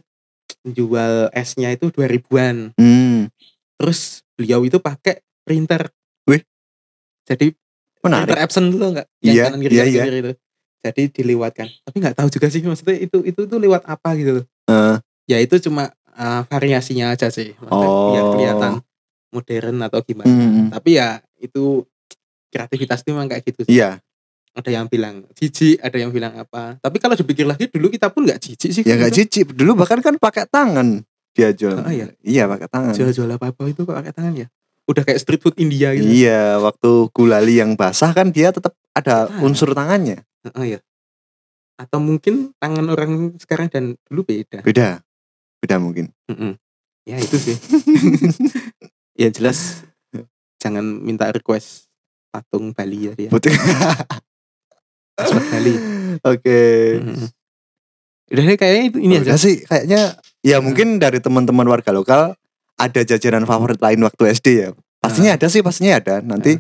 jual 0.63 1.27
esnya 1.36 1.69
itu 1.69 1.91
2000-an. 1.91 2.71
hmm. 2.79 3.27
Terus 3.75 4.23
beliau 4.34 4.63
itu 4.63 4.79
pakai 4.79 5.19
printer. 5.43 5.91
Wih. 6.25 6.41
Jadi 7.27 7.51
printer 7.99 8.23
Menarik. 8.23 8.45
Epson 8.47 8.71
dulu 8.71 8.95
enggak? 8.95 9.08
Iya, 9.19 9.51
kanan 9.51 9.60
kiri 9.60 9.73
iya, 9.75 9.84
iya. 9.84 10.03
itu. 10.08 10.31
Jadi 10.86 11.10
dilewatkan. 11.10 11.65
Tapi 11.82 11.95
nggak 11.98 12.13
tahu 12.13 12.30
juga 12.30 12.45
sih 12.48 12.62
maksudnya 12.62 12.93
itu 13.02 13.26
itu 13.26 13.41
itu 13.41 13.56
lewat 13.58 13.89
apa 13.89 14.13
gitu 14.13 14.41
loh. 14.41 14.45
Eh, 14.69 14.95
Ya 15.26 15.41
itu 15.41 15.58
cuma 15.58 15.89
uh, 16.13 16.45
variasinya 16.45 17.10
aja 17.10 17.34
sih. 17.34 17.58
Maksudnya 17.58 17.89
Oh. 17.89 18.13
Biar 18.13 18.26
kelihatan 18.30 18.71
modern 19.34 19.78
atau 19.82 20.00
gimana. 20.06 20.30
hmm, 20.30 20.69
Tapi 20.69 20.89
ya 20.95 21.17
itu 21.41 21.82
kreativitas 22.48 23.02
itu 23.02 23.10
memang 23.12 23.28
kayak 23.28 23.43
gitu 23.43 23.65
sih. 23.65 23.82
Iya, 23.82 23.98
Ada 24.56 24.69
yang 24.71 24.86
bilang 24.88 25.26
jijik, 25.36 25.82
ada 25.82 25.98
yang 25.98 26.13
bilang 26.13 26.32
apa. 26.38 26.78
Tapi 26.80 26.98
kalau 27.02 27.17
dipikir 27.17 27.43
lagi 27.43 27.67
dulu 27.67 27.89
kita 27.89 28.08
pun 28.08 28.24
nggak 28.24 28.39
jijik 28.39 28.69
sih. 28.71 28.84
ya 28.86 28.95
nggak 28.95 29.12
cicip. 29.12 29.52
Dulu 29.52 29.76
bahkan 29.76 30.00
kan 30.00 30.15
pakai 30.15 30.45
tangan 30.48 31.02
dia 31.36 31.52
jual. 31.52 31.82
Ah, 31.84 31.91
iya. 31.91 32.08
Iya 32.24 32.48
pakai 32.48 32.69
tangan. 32.71 32.93
Jual-jual 32.95 33.36
apa-apa 33.36 33.67
itu 33.67 33.84
pakai 33.84 34.13
tangan 34.15 34.34
ya. 34.38 34.48
Udah 34.86 35.02
kayak 35.02 35.19
street 35.19 35.41
food 35.41 35.58
India 35.58 35.91
gitu. 35.91 36.06
Iya, 36.08 36.62
waktu 36.62 37.10
gulali 37.12 37.58
yang 37.60 37.74
basah 37.74 38.13
kan 38.13 38.30
dia 38.30 38.54
tetap 38.54 38.71
ada 38.95 39.27
Ah. 39.27 39.43
unsur 39.43 39.75
tangannya. 39.75 40.23
Oh 40.55 40.63
iya. 40.63 40.79
Atau 41.75 41.99
mungkin 41.99 42.55
tangan 42.55 42.88
orang 42.88 43.36
sekarang 43.36 43.67
dan 43.67 43.99
dulu 44.08 44.23
beda. 44.23 44.63
Beda, 44.63 45.03
beda 45.60 45.75
mungkin. 45.77 46.15
Mm-mm. 46.31 46.55
Ya 47.03 47.19
itu 47.19 47.36
sih. 47.36 47.55
ya 49.21 49.27
jelas 49.29 49.84
jangan 50.58 50.81
minta 50.81 51.27
request 51.29 51.91
patung 52.31 52.71
Bali 52.71 53.12
ya 53.12 53.13
dia. 53.13 53.29
Betul. 53.29 53.53
Pasport 55.15 55.45
Bali. 55.51 55.75
Oke. 56.23 56.60
Mm-mm. 56.99 57.27
Udah 58.25 58.43
deh 58.43 58.58
kayaknya 58.58 58.84
itu 58.89 58.97
ini 58.97 59.13
aja. 59.21 59.38
sih 59.38 59.62
kayaknya 59.62 60.17
ya 60.41 60.58
mungkin 60.58 60.97
dari 60.97 61.21
teman-teman 61.21 61.69
warga 61.69 61.93
lokal 61.93 62.34
ada 62.75 63.01
jajanan 63.05 63.45
favorit 63.45 63.77
lain 63.77 64.01
waktu 64.01 64.23
SD 64.34 64.47
ya. 64.58 64.69
Pastinya 64.97 65.38
ada 65.38 65.45
sih, 65.45 65.62
pastinya 65.62 66.01
ada. 66.01 66.19
Nanti 66.25 66.58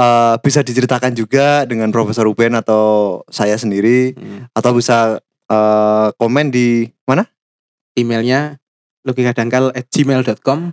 eh, 0.00 0.34
bisa 0.40 0.64
diceritakan 0.64 1.12
juga 1.12 1.68
dengan 1.68 1.92
Profesor 1.92 2.24
Ruben 2.24 2.56
atau 2.56 3.20
saya 3.28 3.60
sendiri 3.60 4.16
Mm. 4.16 4.48
atau 4.56 4.72
bisa 4.72 5.20
eh, 5.50 6.08
komen 6.16 6.48
di 6.48 6.88
mana? 7.04 7.28
Emailnya 7.92 8.56
logikadangkal@gmail.com 9.04 10.72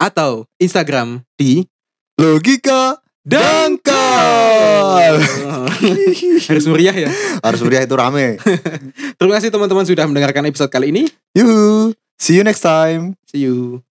atau 0.00 0.48
Instagram 0.58 1.22
di 1.36 1.64
Logika 2.20 3.00
dangkal. 3.24 5.20
harus 6.48 6.66
meriah 6.68 6.96
ya. 7.06 7.10
Harus 7.46 7.60
meriah 7.64 7.84
itu 7.84 7.96
rame. 7.96 8.36
Terima 9.16 9.32
kasih 9.40 9.48
teman-teman 9.52 9.84
sudah 9.88 10.04
mendengarkan 10.04 10.44
episode 10.48 10.68
kali 10.72 10.92
ini. 10.92 11.08
Yuhu. 11.32 11.92
See 12.20 12.36
you 12.36 12.44
next 12.44 12.60
time. 12.60 13.16
See 13.28 13.44
you. 13.48 13.89